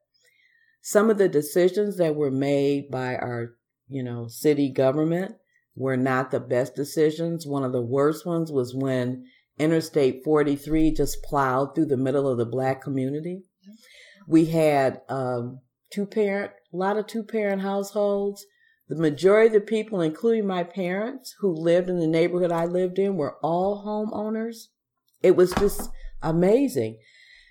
Some 0.82 1.10
of 1.10 1.18
the 1.18 1.28
decisions 1.28 1.98
that 1.98 2.14
were 2.14 2.30
made 2.30 2.90
by 2.90 3.16
our, 3.16 3.54
you 3.88 4.02
know, 4.02 4.28
city 4.28 4.70
government 4.70 5.36
were 5.74 5.96
not 5.96 6.30
the 6.30 6.40
best 6.40 6.74
decisions. 6.74 7.46
One 7.46 7.64
of 7.64 7.72
the 7.72 7.82
worst 7.82 8.24
ones 8.24 8.50
was 8.50 8.74
when 8.74 9.26
Interstate 9.58 10.24
43 10.24 10.92
just 10.92 11.22
plowed 11.22 11.74
through 11.74 11.86
the 11.86 11.96
middle 11.96 12.26
of 12.26 12.38
the 12.38 12.46
black 12.46 12.80
community. 12.80 13.42
We 14.26 14.46
had 14.46 15.02
um, 15.08 15.60
two 15.92 16.06
parent, 16.06 16.52
a 16.72 16.76
lot 16.76 16.96
of 16.96 17.06
two 17.06 17.24
parent 17.24 17.60
households. 17.62 18.46
The 18.90 18.96
majority 18.96 19.46
of 19.46 19.52
the 19.52 19.60
people, 19.60 20.00
including 20.00 20.48
my 20.48 20.64
parents 20.64 21.36
who 21.38 21.54
lived 21.54 21.88
in 21.88 22.00
the 22.00 22.08
neighborhood 22.08 22.50
I 22.50 22.64
lived 22.64 22.98
in, 22.98 23.16
were 23.16 23.36
all 23.40 23.84
homeowners. 23.86 24.66
It 25.22 25.36
was 25.36 25.52
just 25.52 25.88
amazing. 26.22 26.98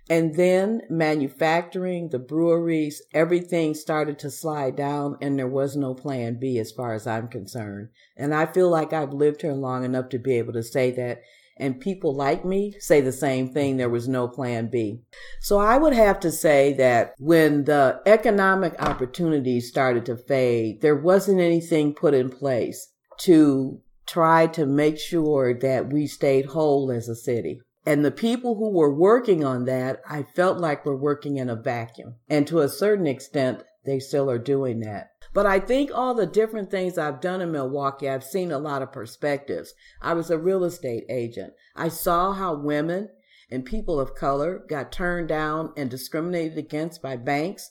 And 0.09 0.35
then 0.35 0.81
manufacturing, 0.89 2.09
the 2.09 2.19
breweries, 2.19 3.01
everything 3.13 3.73
started 3.73 4.19
to 4.19 4.29
slide 4.29 4.75
down 4.75 5.15
and 5.21 5.39
there 5.39 5.47
was 5.47 5.77
no 5.77 5.93
plan 5.93 6.39
B 6.41 6.59
as 6.59 6.73
far 6.73 6.93
as 6.93 7.07
I'm 7.07 7.29
concerned. 7.29 7.87
And 8.17 8.35
I 8.35 8.45
feel 8.45 8.69
like 8.69 8.91
I've 8.91 9.13
lived 9.13 9.41
here 9.41 9.53
long 9.53 9.85
enough 9.85 10.09
to 10.09 10.19
be 10.19 10.37
able 10.39 10.51
to 10.53 10.63
say 10.63 10.91
that. 10.91 11.21
And 11.59 11.79
people 11.79 12.15
like 12.15 12.45
me 12.45 12.73
say 12.79 13.01
the 13.01 13.11
same 13.11 13.51
thing. 13.53 13.77
There 13.77 13.89
was 13.89 14.07
no 14.07 14.27
plan 14.27 14.69
B. 14.71 15.01
So 15.41 15.59
I 15.59 15.77
would 15.77 15.93
have 15.93 16.19
to 16.21 16.31
say 16.31 16.73
that 16.73 17.13
when 17.19 17.65
the 17.65 18.01
economic 18.05 18.81
opportunities 18.81 19.67
started 19.67 20.05
to 20.05 20.15
fade, 20.15 20.81
there 20.81 20.95
wasn't 20.95 21.41
anything 21.41 21.93
put 21.93 22.13
in 22.13 22.29
place 22.29 22.93
to 23.21 23.81
try 24.07 24.47
to 24.47 24.65
make 24.65 24.97
sure 24.97 25.53
that 25.53 25.91
we 25.91 26.07
stayed 26.07 26.45
whole 26.45 26.91
as 26.91 27.09
a 27.09 27.15
city. 27.15 27.59
And 27.85 28.03
the 28.03 28.11
people 28.11 28.55
who 28.55 28.71
were 28.71 28.93
working 28.93 29.43
on 29.43 29.65
that, 29.65 30.01
I 30.09 30.23
felt 30.23 30.59
like 30.59 30.85
were 30.85 30.97
working 30.97 31.37
in 31.37 31.49
a 31.49 31.55
vacuum. 31.55 32.15
And 32.29 32.47
to 32.47 32.59
a 32.59 32.69
certain 32.69 33.07
extent, 33.07 33.63
they 33.85 33.99
still 33.99 34.29
are 34.29 34.39
doing 34.39 34.79
that. 34.81 35.08
But 35.33 35.45
I 35.45 35.59
think 35.59 35.91
all 35.93 36.15
the 36.15 36.25
different 36.25 36.71
things 36.71 36.97
I've 36.97 37.21
done 37.21 37.41
in 37.41 37.51
Milwaukee, 37.51 38.09
I've 38.09 38.23
seen 38.23 38.51
a 38.51 38.57
lot 38.57 38.81
of 38.81 38.91
perspectives. 38.91 39.73
I 40.01 40.13
was 40.13 40.31
a 40.31 40.39
real 40.39 40.63
estate 40.63 41.05
agent. 41.07 41.53
I 41.75 41.89
saw 41.89 42.33
how 42.33 42.55
women 42.55 43.09
and 43.51 43.63
people 43.65 43.99
of 43.99 44.15
color 44.15 44.63
got 44.67 44.91
turned 44.91 45.27
down 45.27 45.71
and 45.77 45.89
discriminated 45.89 46.57
against 46.57 47.01
by 47.01 47.15
banks. 47.15 47.69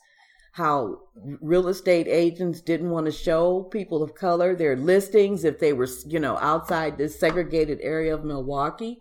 How 0.52 1.00
real 1.40 1.68
estate 1.68 2.06
agents 2.08 2.60
didn't 2.60 2.90
want 2.90 3.06
to 3.06 3.12
show 3.12 3.64
people 3.64 4.02
of 4.02 4.14
color 4.14 4.54
their 4.54 4.76
listings 4.76 5.44
if 5.44 5.58
they 5.58 5.72
were, 5.72 5.88
you 6.06 6.20
know, 6.20 6.36
outside 6.38 6.96
this 6.96 7.18
segregated 7.18 7.80
area 7.82 8.14
of 8.14 8.24
Milwaukee. 8.24 8.98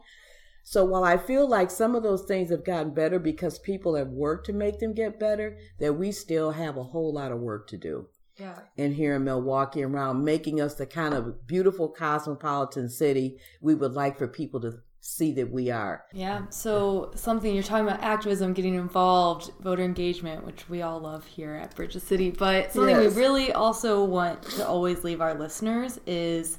So 0.63 0.84
while 0.84 1.04
I 1.04 1.17
feel 1.17 1.48
like 1.48 1.72
some 1.72 1.96
of 1.96 2.04
those 2.04 2.24
things 2.24 2.50
have 2.50 2.65
gotten 2.65 2.93
better 2.93 3.20
because 3.20 3.60
people 3.60 3.96
have 3.96 4.10
worked 4.10 4.48
to 4.48 4.54
make 4.54 4.80
them 4.80 4.93
get 4.93 5.20
better, 5.20 5.58
that 5.80 5.93
we 5.93 6.12
still 6.12 6.52
have 6.52 6.76
a 6.76 6.84
whole 6.84 7.13
lot 7.13 7.32
of 7.32 7.39
work 7.39 7.67
to 7.70 7.78
do. 7.78 8.08
Yeah. 8.39 8.60
And 8.78 8.93
here 8.93 9.15
in 9.15 9.23
Milwaukee 9.23 9.84
around 9.84 10.23
making 10.23 10.62
us 10.62 10.76
the 10.76 10.86
kind 10.86 11.13
of 11.13 11.47
beautiful 11.47 11.89
cosmopolitan 11.89 12.89
city 12.89 13.38
we 13.62 13.73
would 13.76 13.93
like 13.93 14.17
for 14.17 14.28
people 14.28 14.60
to 14.62 14.80
see 15.00 15.32
that 15.34 15.50
we 15.52 15.71
are. 15.71 16.04
Yeah. 16.12 16.41
So 16.50 17.12
something 17.15 17.54
you're 17.54 17.63
talking 17.63 17.88
about 17.88 18.02
activism, 18.04 18.54
getting 18.54 18.76
involved, 18.76 19.52
voter 19.62 19.84
engagement, 19.84 20.45
which 20.45 20.67
we 20.69 20.82
all 20.82 21.00
love 21.00 21.26
here 21.26 21.54
at 21.56 21.73
Bridge 21.76 21.93
the 21.93 22.00
City. 22.00 22.30
But 22.30 22.73
something 22.73 22.95
Yes. 22.95 23.15
we 23.15 23.21
really 23.21 23.54
also 23.54 24.04
want 24.04 24.43
to 24.43 24.67
always 24.67 25.04
leave 25.04 25.21
our 25.21 25.34
listeners 25.34 26.00
is 26.06 26.58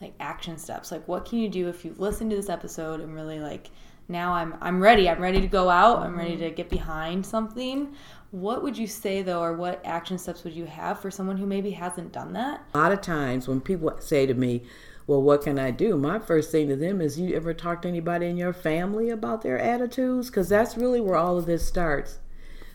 like 0.00 0.14
action 0.18 0.56
steps. 0.56 0.90
Like 0.90 1.06
what 1.06 1.26
can 1.26 1.38
you 1.40 1.48
do 1.50 1.68
if 1.68 1.84
you've 1.84 2.00
listened 2.00 2.30
to 2.30 2.36
this 2.36 2.48
episode 2.48 3.00
and 3.00 3.14
really 3.14 3.38
like 3.38 3.70
now 4.10 4.34
I'm 4.34 4.54
I'm 4.60 4.82
ready. 4.82 5.08
I'm 5.08 5.20
ready 5.20 5.40
to 5.40 5.46
go 5.46 5.70
out. 5.70 6.00
I'm 6.00 6.16
ready 6.16 6.32
mm-hmm. 6.32 6.42
to 6.42 6.50
get 6.50 6.68
behind 6.68 7.24
something. 7.24 7.94
What 8.32 8.62
would 8.62 8.76
you 8.76 8.86
say 8.86 9.22
though, 9.22 9.40
or 9.40 9.54
what 9.54 9.80
action 9.84 10.18
steps 10.18 10.44
would 10.44 10.52
you 10.52 10.66
have 10.66 11.00
for 11.00 11.10
someone 11.10 11.36
who 11.36 11.46
maybe 11.46 11.70
hasn't 11.70 12.12
done 12.12 12.32
that? 12.34 12.62
A 12.74 12.78
lot 12.78 12.92
of 12.92 13.00
times 13.00 13.48
when 13.48 13.60
people 13.60 13.96
say 14.00 14.26
to 14.26 14.34
me, 14.34 14.62
well, 15.06 15.22
what 15.22 15.42
can 15.42 15.58
I 15.58 15.72
do? 15.72 15.96
My 15.96 16.20
first 16.20 16.52
thing 16.52 16.68
to 16.68 16.76
them 16.76 17.00
is, 17.00 17.18
you 17.18 17.34
ever 17.34 17.52
talk 17.52 17.82
to 17.82 17.88
anybody 17.88 18.26
in 18.26 18.36
your 18.36 18.52
family 18.52 19.10
about 19.10 19.42
their 19.42 19.58
attitudes? 19.58 20.28
Because 20.28 20.48
that's 20.48 20.76
really 20.76 21.00
where 21.00 21.16
all 21.16 21.36
of 21.36 21.46
this 21.46 21.66
starts. 21.66 22.18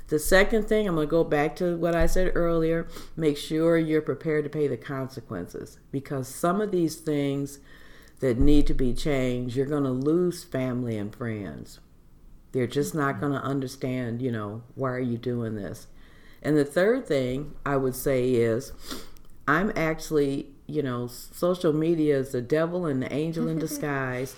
The 0.07 0.19
second 0.19 0.67
thing, 0.67 0.87
I'm 0.87 0.95
going 0.95 1.07
to 1.07 1.11
go 1.11 1.23
back 1.23 1.55
to 1.57 1.77
what 1.77 1.95
I 1.95 2.05
said 2.05 2.33
earlier 2.35 2.87
make 3.15 3.37
sure 3.37 3.77
you're 3.77 4.01
prepared 4.01 4.43
to 4.43 4.49
pay 4.49 4.67
the 4.67 4.75
consequences. 4.75 5.79
Because 5.91 6.27
some 6.27 6.59
of 6.59 6.71
these 6.71 6.97
things 6.97 7.59
that 8.19 8.39
need 8.39 8.67
to 8.67 8.73
be 8.73 8.93
changed, 8.93 9.56
you're 9.56 9.65
going 9.65 9.84
to 9.84 9.89
lose 9.89 10.43
family 10.43 10.97
and 10.97 11.15
friends. 11.15 11.80
They're 12.51 12.67
just 12.67 12.95
not 12.95 13.19
going 13.19 13.34
to 13.34 13.41
understand, 13.41 14.21
you 14.21 14.32
know, 14.32 14.63
why 14.75 14.91
are 14.91 14.99
you 14.99 15.17
doing 15.17 15.56
this? 15.56 15.88
And 16.41 16.56
the 16.56 16.65
third 16.65 17.08
thing 17.08 17.54
I 17.65 17.75
would 17.75 17.95
say 17.95 18.32
is, 18.32 18.71
I'm 19.47 19.71
actually, 19.75 20.47
you 20.67 20.82
know, 20.82 21.08
social 21.08 21.73
media 21.73 22.17
is 22.17 22.32
the 22.32 22.41
devil 22.41 22.86
and 22.86 23.01
the 23.01 23.12
angel 23.12 23.47
in 23.47 23.60
disguise. 23.60 24.36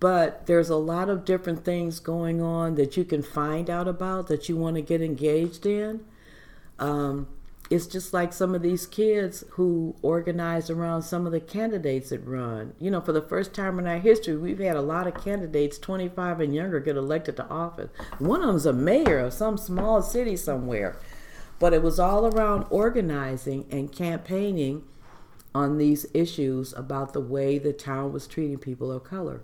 But 0.00 0.46
there's 0.46 0.70
a 0.70 0.76
lot 0.76 1.10
of 1.10 1.26
different 1.26 1.64
things 1.64 2.00
going 2.00 2.40
on 2.40 2.74
that 2.76 2.96
you 2.96 3.04
can 3.04 3.22
find 3.22 3.68
out 3.68 3.86
about 3.86 4.28
that 4.28 4.48
you 4.48 4.56
want 4.56 4.76
to 4.76 4.82
get 4.82 5.02
engaged 5.02 5.66
in. 5.66 6.00
Um, 6.78 7.28
it's 7.70 7.86
just 7.86 8.12
like 8.12 8.32
some 8.32 8.52
of 8.52 8.62
these 8.62 8.84
kids 8.84 9.44
who 9.50 9.94
organize 10.02 10.70
around 10.70 11.02
some 11.02 11.24
of 11.24 11.30
the 11.30 11.40
candidates 11.40 12.10
that 12.10 12.26
run. 12.26 12.74
You 12.80 12.90
know, 12.90 13.00
for 13.00 13.12
the 13.12 13.22
first 13.22 13.54
time 13.54 13.78
in 13.78 13.86
our 13.86 14.00
history, 14.00 14.36
we've 14.36 14.58
had 14.58 14.74
a 14.74 14.82
lot 14.82 15.06
of 15.06 15.22
candidates 15.22 15.78
25 15.78 16.40
and 16.40 16.52
younger 16.52 16.80
get 16.80 16.96
elected 16.96 17.36
to 17.36 17.46
office. 17.46 17.90
One 18.18 18.42
of 18.42 18.48
them's 18.48 18.66
a 18.66 18.72
mayor 18.72 19.20
of 19.20 19.32
some 19.32 19.56
small 19.56 20.02
city 20.02 20.36
somewhere. 20.36 20.96
But 21.60 21.72
it 21.72 21.82
was 21.82 22.00
all 22.00 22.26
around 22.26 22.66
organizing 22.70 23.66
and 23.70 23.92
campaigning 23.92 24.82
on 25.54 25.78
these 25.78 26.06
issues 26.12 26.72
about 26.72 27.12
the 27.12 27.20
way 27.20 27.58
the 27.58 27.72
town 27.72 28.12
was 28.12 28.26
treating 28.26 28.58
people 28.58 28.90
of 28.90 29.04
color. 29.04 29.42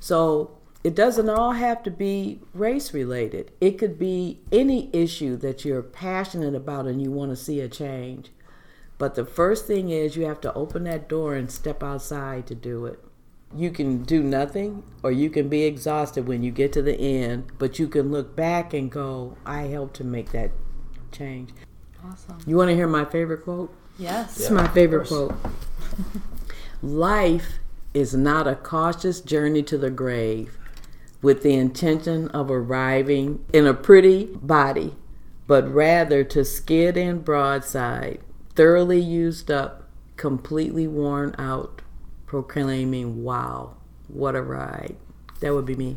So 0.00 0.58
it 0.84 0.94
doesn't 0.94 1.30
all 1.30 1.52
have 1.52 1.82
to 1.82 1.90
be 1.90 2.40
race 2.52 2.92
related. 2.92 3.50
It 3.58 3.78
could 3.78 3.98
be 3.98 4.40
any 4.52 4.90
issue 4.92 5.34
that 5.38 5.64
you're 5.64 5.82
passionate 5.82 6.54
about 6.54 6.86
and 6.86 7.00
you 7.00 7.10
want 7.10 7.30
to 7.30 7.36
see 7.36 7.60
a 7.60 7.68
change. 7.68 8.30
But 8.98 9.14
the 9.14 9.24
first 9.24 9.66
thing 9.66 9.88
is 9.88 10.14
you 10.14 10.26
have 10.26 10.42
to 10.42 10.52
open 10.52 10.84
that 10.84 11.08
door 11.08 11.34
and 11.34 11.50
step 11.50 11.82
outside 11.82 12.46
to 12.48 12.54
do 12.54 12.84
it. 12.84 13.02
You 13.56 13.70
can 13.70 14.02
do 14.02 14.22
nothing 14.22 14.82
or 15.02 15.10
you 15.10 15.30
can 15.30 15.48
be 15.48 15.62
exhausted 15.62 16.28
when 16.28 16.42
you 16.42 16.50
get 16.50 16.72
to 16.74 16.82
the 16.82 17.00
end, 17.00 17.50
but 17.58 17.78
you 17.78 17.88
can 17.88 18.12
look 18.12 18.36
back 18.36 18.74
and 18.74 18.90
go, 18.90 19.38
I 19.46 19.62
helped 19.62 19.96
to 19.96 20.04
make 20.04 20.32
that 20.32 20.50
change. 21.12 21.50
Awesome. 22.04 22.38
You 22.46 22.56
want 22.56 22.68
to 22.68 22.76
hear 22.76 22.88
my 22.88 23.06
favorite 23.06 23.44
quote? 23.44 23.74
Yes. 23.98 24.34
This 24.34 24.46
is 24.46 24.50
my 24.50 24.68
favorite 24.68 25.08
quote. 25.08 25.34
Life 26.82 27.54
is 27.94 28.14
not 28.14 28.46
a 28.46 28.56
cautious 28.56 29.22
journey 29.22 29.62
to 29.62 29.78
the 29.78 29.90
grave 29.90 30.58
with 31.24 31.42
the 31.42 31.54
intention 31.54 32.28
of 32.28 32.50
arriving 32.50 33.42
in 33.54 33.66
a 33.66 33.72
pretty 33.72 34.26
body, 34.26 34.94
but 35.46 35.66
rather 35.72 36.22
to 36.22 36.44
skid 36.44 36.98
in 36.98 37.18
broadside, 37.20 38.20
thoroughly 38.54 39.00
used 39.00 39.50
up, 39.50 39.88
completely 40.16 40.86
worn 40.86 41.34
out, 41.38 41.80
proclaiming, 42.26 43.24
Wow, 43.24 43.78
what 44.06 44.36
a 44.36 44.42
ride. 44.42 44.96
That 45.40 45.54
would 45.54 45.64
be 45.64 45.74
me. 45.76 45.96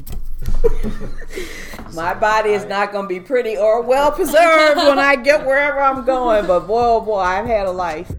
My 1.93 2.13
body 2.13 2.51
is 2.51 2.63
not 2.63 2.93
going 2.93 3.03
to 3.03 3.09
be 3.09 3.19
pretty 3.19 3.57
or 3.57 3.81
well 3.81 4.13
preserved 4.13 4.77
when 4.77 4.97
I 4.97 5.17
get 5.17 5.45
wherever 5.45 5.81
I'm 5.81 6.05
going, 6.05 6.47
but 6.47 6.61
boy, 6.61 6.81
oh 6.81 7.01
boy, 7.01 7.19
I've 7.19 7.45
had 7.45 7.67
a 7.67 7.71
life. 7.71 8.09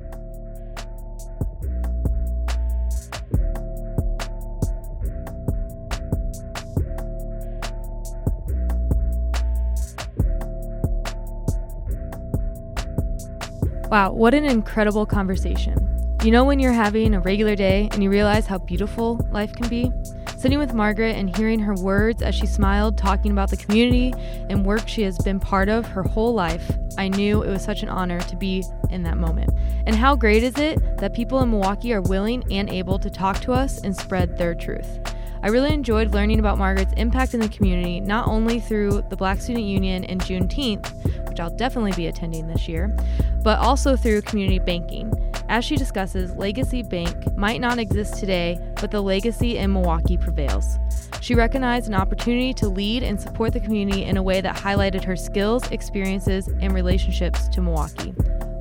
Wow, 13.90 14.12
what 14.12 14.34
an 14.34 14.44
incredible 14.44 15.06
conversation. 15.06 15.88
You 16.22 16.30
know, 16.30 16.44
when 16.44 16.58
you're 16.58 16.72
having 16.72 17.14
a 17.14 17.20
regular 17.20 17.56
day 17.56 17.88
and 17.90 18.02
you 18.02 18.10
realize 18.10 18.46
how 18.46 18.58
beautiful 18.58 19.26
life 19.30 19.54
can 19.54 19.66
be? 19.66 19.90
Sitting 20.36 20.58
with 20.58 20.74
Margaret 20.74 21.16
and 21.16 21.34
hearing 21.34 21.58
her 21.60 21.72
words 21.72 22.20
as 22.20 22.34
she 22.34 22.44
smiled, 22.44 22.98
talking 22.98 23.32
about 23.32 23.48
the 23.48 23.56
community 23.56 24.12
and 24.50 24.66
work 24.66 24.86
she 24.86 25.00
has 25.04 25.16
been 25.16 25.40
part 25.40 25.70
of 25.70 25.86
her 25.86 26.02
whole 26.02 26.34
life, 26.34 26.70
I 26.98 27.08
knew 27.08 27.42
it 27.42 27.48
was 27.48 27.64
such 27.64 27.82
an 27.82 27.88
honor 27.88 28.20
to 28.20 28.36
be 28.36 28.62
in 28.90 29.04
that 29.04 29.16
moment. 29.16 29.54
And 29.86 29.96
how 29.96 30.16
great 30.16 30.42
is 30.42 30.58
it 30.58 30.98
that 30.98 31.14
people 31.14 31.40
in 31.40 31.50
Milwaukee 31.50 31.94
are 31.94 32.02
willing 32.02 32.44
and 32.52 32.68
able 32.68 32.98
to 32.98 33.08
talk 33.08 33.40
to 33.40 33.52
us 33.52 33.80
and 33.80 33.96
spread 33.96 34.36
their 34.36 34.54
truth? 34.54 35.00
I 35.42 35.48
really 35.48 35.72
enjoyed 35.72 36.12
learning 36.12 36.40
about 36.40 36.58
Margaret's 36.58 36.92
impact 36.96 37.32
in 37.32 37.40
the 37.40 37.48
community, 37.48 38.00
not 38.00 38.26
only 38.26 38.58
through 38.60 39.04
the 39.08 39.16
Black 39.16 39.40
Student 39.40 39.66
Union 39.66 40.04
and 40.04 40.20
Juneteenth, 40.20 41.28
which 41.28 41.38
I'll 41.38 41.56
definitely 41.56 41.92
be 41.92 42.08
attending 42.08 42.48
this 42.48 42.66
year, 42.66 42.94
but 43.42 43.58
also 43.58 43.96
through 43.96 44.22
community 44.22 44.58
banking. 44.58 45.12
As 45.48 45.64
she 45.64 45.76
discusses, 45.76 46.34
Legacy 46.36 46.82
Bank 46.82 47.36
might 47.36 47.60
not 47.60 47.78
exist 47.78 48.18
today, 48.18 48.60
but 48.80 48.90
the 48.90 49.00
legacy 49.00 49.56
in 49.56 49.72
Milwaukee 49.72 50.18
prevails. 50.18 50.78
She 51.20 51.34
recognized 51.34 51.88
an 51.88 51.94
opportunity 51.94 52.52
to 52.54 52.68
lead 52.68 53.02
and 53.02 53.20
support 53.20 53.52
the 53.52 53.60
community 53.60 54.04
in 54.04 54.16
a 54.16 54.22
way 54.22 54.40
that 54.40 54.56
highlighted 54.56 55.04
her 55.04 55.16
skills, 55.16 55.70
experiences, 55.70 56.48
and 56.60 56.72
relationships 56.74 57.48
to 57.48 57.62
Milwaukee. 57.62 58.10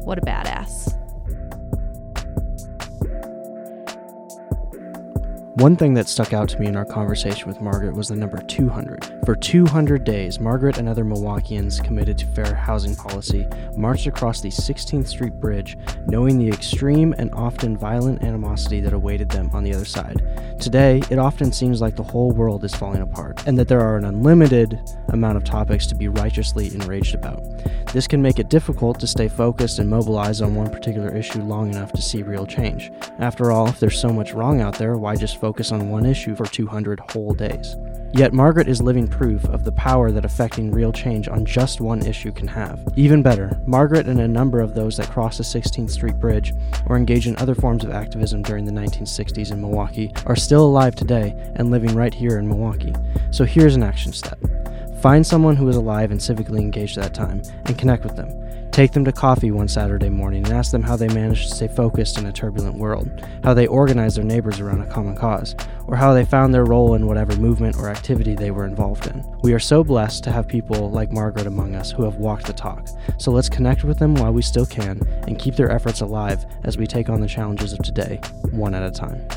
What 0.05 0.17
a 0.17 0.21
badass. 0.21 0.93
One 5.59 5.75
thing 5.75 5.95
that 5.95 6.07
stuck 6.07 6.33
out 6.33 6.49
to 6.49 6.59
me 6.59 6.67
in 6.67 6.75
our 6.75 6.85
conversation 6.85 7.47
with 7.47 7.59
Margaret 7.59 7.95
was 7.95 8.09
the 8.09 8.15
number 8.15 8.37
200. 8.37 9.16
For 9.27 9.35
200 9.35 10.05
days, 10.05 10.39
Margaret 10.39 10.77
and 10.77 10.87
other 10.87 11.03
Milwaukeeans 11.03 11.83
committed 11.83 12.17
to 12.17 12.25
fair 12.27 12.55
housing 12.55 12.95
policy 12.95 13.45
marched 13.75 14.07
across 14.07 14.39
the 14.39 14.47
16th 14.47 15.05
Street 15.05 15.33
Bridge, 15.33 15.77
knowing 16.05 16.37
the 16.37 16.47
extreme 16.47 17.13
and 17.17 17.33
often 17.33 17.75
violent 17.75 18.23
animosity 18.23 18.79
that 18.79 18.93
awaited 18.93 19.27
them 19.27 19.49
on 19.51 19.65
the 19.65 19.73
other 19.73 19.83
side. 19.83 20.23
Today, 20.61 21.01
it 21.09 21.19
often 21.19 21.51
seems 21.51 21.81
like 21.81 21.97
the 21.97 22.03
whole 22.03 22.31
world 22.31 22.63
is 22.63 22.73
falling 22.73 23.01
apart, 23.01 23.45
and 23.45 23.59
that 23.59 23.67
there 23.67 23.81
are 23.81 23.97
an 23.97 24.05
unlimited 24.05 24.79
amount 25.09 25.35
of 25.35 25.43
topics 25.43 25.87
to 25.87 25.95
be 25.95 26.07
righteously 26.07 26.73
enraged 26.73 27.13
about. 27.13 27.43
This 27.91 28.07
can 28.07 28.21
make 28.21 28.39
it 28.39 28.47
difficult 28.47 28.97
to 29.01 29.07
stay 29.07 29.27
focused 29.27 29.79
and 29.79 29.89
mobilized 29.89 30.41
on 30.41 30.55
one 30.55 30.69
particular 30.69 31.13
issue 31.13 31.41
long 31.41 31.69
enough 31.69 31.91
to 31.91 32.01
see 32.01 32.23
real 32.23 32.45
change. 32.45 32.93
After 33.19 33.51
all, 33.51 33.67
if 33.67 33.81
there's 33.81 33.99
so 33.99 34.13
much 34.13 34.31
wrong 34.31 34.61
out 34.61 34.77
there, 34.77 34.95
why 34.95 35.17
just 35.17 35.41
focus 35.41 35.73
on 35.73 35.89
one 35.89 36.05
issue 36.05 36.33
for 36.33 36.45
200 36.45 37.01
whole 37.11 37.33
days? 37.33 37.75
Yet 38.13 38.33
Margaret 38.33 38.67
is 38.67 38.81
living 38.81 39.07
proof 39.07 39.43
of 39.45 39.63
the 39.63 39.71
power 39.71 40.11
that 40.11 40.25
affecting 40.25 40.71
real 40.71 40.91
change 40.91 41.27
on 41.27 41.45
just 41.45 41.81
one 41.81 42.05
issue 42.05 42.31
can 42.31 42.47
have. 42.47 42.79
Even 42.95 43.21
better, 43.21 43.59
Margaret 43.65 44.07
and 44.07 44.21
a 44.21 44.27
number 44.27 44.59
of 44.59 44.73
those 44.73 44.97
that 44.97 45.09
crossed 45.09 45.37
the 45.37 45.43
16th 45.43 45.89
Street 45.91 46.19
Bridge 46.19 46.53
or 46.87 46.95
engage 46.95 47.27
in 47.27 47.35
other 47.37 47.53
forms 47.53 47.83
of 47.83 47.91
activism 47.91 48.41
during 48.41 48.65
the 48.65 48.71
1960s 48.71 49.51
in 49.51 49.61
Milwaukee 49.61 50.11
are 50.25 50.35
still 50.35 50.65
alive 50.65 50.95
today 50.95 51.35
and 51.55 51.69
living 51.69 51.93
right 51.95 52.13
here 52.13 52.39
in 52.39 52.47
Milwaukee. 52.47 52.95
So 53.31 53.45
here's 53.45 53.75
an 53.75 53.83
action 53.83 54.13
step. 54.13 54.39
Find 55.01 55.25
someone 55.25 55.55
who 55.55 55.65
was 55.65 55.75
alive 55.75 56.09
and 56.11 56.19
civically 56.19 56.59
engaged 56.59 56.97
at 56.97 57.03
that 57.03 57.13
time 57.13 57.41
and 57.65 57.77
connect 57.77 58.03
with 58.03 58.15
them. 58.15 58.46
Take 58.77 58.91
them 58.91 59.05
to 59.05 59.11
coffee 59.11 59.49
one 59.49 59.67
Saturday 59.67 60.09
morning 60.09 60.45
and 60.45 60.53
ask 60.53 60.69
them 60.69 60.83
how 60.83 60.95
they 60.95 61.07
managed 61.07 61.49
to 61.49 61.55
stay 61.55 61.67
focused 61.67 62.19
in 62.19 62.27
a 62.27 62.31
turbulent 62.31 62.77
world, 62.77 63.09
how 63.43 63.55
they 63.55 63.65
organized 63.65 64.17
their 64.17 64.23
neighbors 64.23 64.59
around 64.59 64.81
a 64.81 64.85
common 64.85 65.15
cause, 65.15 65.55
or 65.87 65.95
how 65.95 66.13
they 66.13 66.23
found 66.23 66.53
their 66.53 66.63
role 66.63 66.93
in 66.93 67.07
whatever 67.07 67.35
movement 67.37 67.75
or 67.77 67.89
activity 67.89 68.35
they 68.35 68.51
were 68.51 68.65
involved 68.65 69.07
in. 69.07 69.25
We 69.41 69.51
are 69.53 69.59
so 69.59 69.83
blessed 69.83 70.23
to 70.25 70.31
have 70.31 70.47
people 70.47 70.91
like 70.91 71.11
Margaret 71.11 71.47
among 71.47 71.73
us 71.73 71.89
who 71.89 72.03
have 72.03 72.17
walked 72.17 72.45
the 72.45 72.53
talk. 72.53 72.87
So 73.17 73.31
let's 73.31 73.49
connect 73.49 73.83
with 73.83 73.97
them 73.97 74.13
while 74.13 74.31
we 74.31 74.43
still 74.43 74.67
can 74.67 75.01
and 75.27 75.39
keep 75.39 75.55
their 75.55 75.71
efforts 75.71 76.01
alive 76.01 76.45
as 76.63 76.77
we 76.77 76.85
take 76.85 77.09
on 77.09 77.19
the 77.19 77.27
challenges 77.27 77.73
of 77.73 77.79
today, 77.79 78.21
one 78.51 78.75
at 78.75 78.83
a 78.83 78.91
time. 78.91 79.27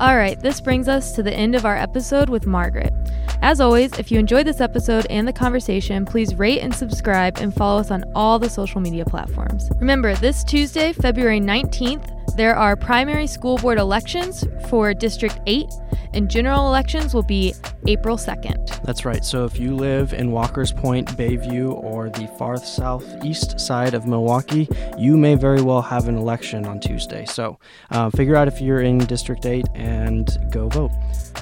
All 0.00 0.16
right, 0.16 0.40
this 0.40 0.60
brings 0.60 0.88
us 0.88 1.12
to 1.12 1.22
the 1.22 1.32
end 1.32 1.54
of 1.54 1.64
our 1.64 1.76
episode 1.76 2.28
with 2.28 2.48
Margaret. 2.48 2.92
As 3.40 3.60
always, 3.60 3.96
if 3.98 4.10
you 4.10 4.18
enjoyed 4.18 4.46
this 4.46 4.60
episode 4.60 5.06
and 5.10 5.26
the 5.26 5.32
conversation, 5.32 6.04
please 6.04 6.34
rate 6.34 6.60
and 6.60 6.74
subscribe 6.74 7.38
and 7.38 7.54
follow 7.54 7.80
us 7.80 7.90
on 7.90 8.04
all 8.14 8.38
the 8.38 8.50
social 8.50 8.80
media 8.80 9.04
platforms. 9.04 9.70
Remember, 9.76 10.14
this 10.16 10.42
Tuesday, 10.42 10.92
February 10.92 11.40
19th, 11.40 12.17
there 12.38 12.54
are 12.54 12.76
primary 12.76 13.26
school 13.26 13.56
board 13.56 13.78
elections 13.78 14.44
for 14.68 14.94
District 14.94 15.40
8, 15.46 15.66
and 16.14 16.30
general 16.30 16.68
elections 16.68 17.12
will 17.12 17.24
be 17.24 17.52
April 17.88 18.16
2nd. 18.16 18.80
That's 18.84 19.04
right. 19.04 19.24
So 19.24 19.44
if 19.44 19.58
you 19.58 19.74
live 19.74 20.12
in 20.12 20.30
Walker's 20.30 20.70
Point, 20.70 21.16
Bay 21.16 21.34
View, 21.34 21.72
or 21.72 22.10
the 22.10 22.28
far 22.38 22.56
southeast 22.56 23.58
side 23.58 23.92
of 23.92 24.06
Milwaukee, 24.06 24.68
you 24.96 25.16
may 25.16 25.34
very 25.34 25.60
well 25.60 25.82
have 25.82 26.06
an 26.06 26.16
election 26.16 26.64
on 26.64 26.78
Tuesday. 26.78 27.24
So 27.24 27.58
uh, 27.90 28.08
figure 28.10 28.36
out 28.36 28.46
if 28.46 28.60
you're 28.60 28.82
in 28.82 28.98
District 28.98 29.44
8 29.44 29.66
and 29.74 30.38
go 30.50 30.68
vote. 30.68 30.92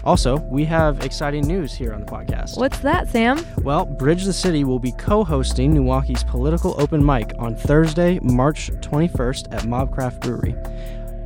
Also, 0.03 0.39
we 0.51 0.65
have 0.65 1.05
exciting 1.05 1.47
news 1.47 1.75
here 1.75 1.93
on 1.93 2.01
the 2.01 2.07
podcast. 2.07 2.57
What's 2.57 2.79
that, 2.79 3.09
Sam? 3.09 3.45
Well, 3.59 3.85
Bridge 3.85 4.25
the 4.25 4.33
City 4.33 4.65
will 4.65 4.79
be 4.79 4.93
co 4.93 5.25
hosting 5.25 5.75
Milwaukee's 5.75 6.25
political 6.25 6.81
open 6.81 7.05
mic 7.05 7.33
on 7.39 7.55
Thursday, 7.55 8.19
March 8.23 8.71
21st 8.71 9.53
at 9.53 9.63
Mobcraft 9.63 10.21
Brewery. 10.21 10.55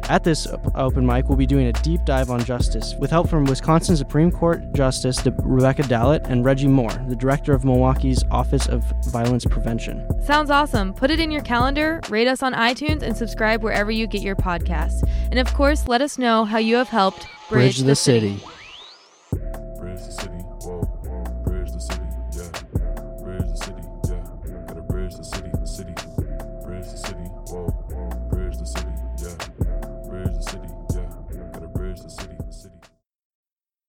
At 0.09 0.25
this 0.25 0.47
open 0.75 1.07
mic, 1.07 1.29
we'll 1.29 1.37
be 1.37 1.47
doing 1.47 1.67
a 1.67 1.73
deep 1.73 2.05
dive 2.05 2.31
on 2.31 2.43
justice 2.45 2.95
with 2.99 3.11
help 3.11 3.29
from 3.29 3.45
Wisconsin 3.45 3.97
Supreme 3.97 4.31
Court 4.33 4.73
Justice 4.73 5.25
Rebecca 5.43 5.83
Dallet 5.85 6.27
and 6.27 6.45
Reggie 6.45 6.69
Moore, 6.69 6.93
the 7.09 7.15
director 7.17 7.53
of 7.53 7.65
Milwaukee's 7.65 8.25
Office 8.31 8.67
of 8.67 8.83
Violence 9.07 9.45
Prevention. 9.45 10.07
Sounds 10.25 10.51
awesome. 10.51 10.93
Put 10.95 11.11
it 11.11 11.21
in 11.21 11.31
your 11.31 11.43
calendar, 11.43 12.01
rate 12.09 12.27
us 12.27 12.43
on 12.43 12.55
iTunes, 12.55 13.03
and 13.03 13.17
subscribe 13.17 13.63
wherever 13.63 13.91
you 13.91 14.07
get 14.07 14.23
your 14.23 14.37
podcasts. 14.37 15.03
And 15.31 15.39
of 15.39 15.53
course, 15.55 15.87
let 15.87 16.01
us 16.03 16.19
know 16.19 16.45
how 16.45 16.59
you 16.59 16.77
have 16.77 16.89
helped 16.89 17.27
bridge, 17.49 17.77
Bridge 17.77 17.79
the 17.79 17.85
the 17.85 17.97
city, 17.97 18.37
whoa. 18.37 18.51
Bridge 18.51 18.81
the 18.87 18.93
city, 18.93 19.37
yeah. 19.37 19.37
Bridge 19.37 19.37
the 19.37 19.39
city, 19.39 19.39
yeah. 19.39 19.39
Gotta 19.53 19.81
bridge 19.81 20.01
the 20.01 20.13
city. 20.13 20.40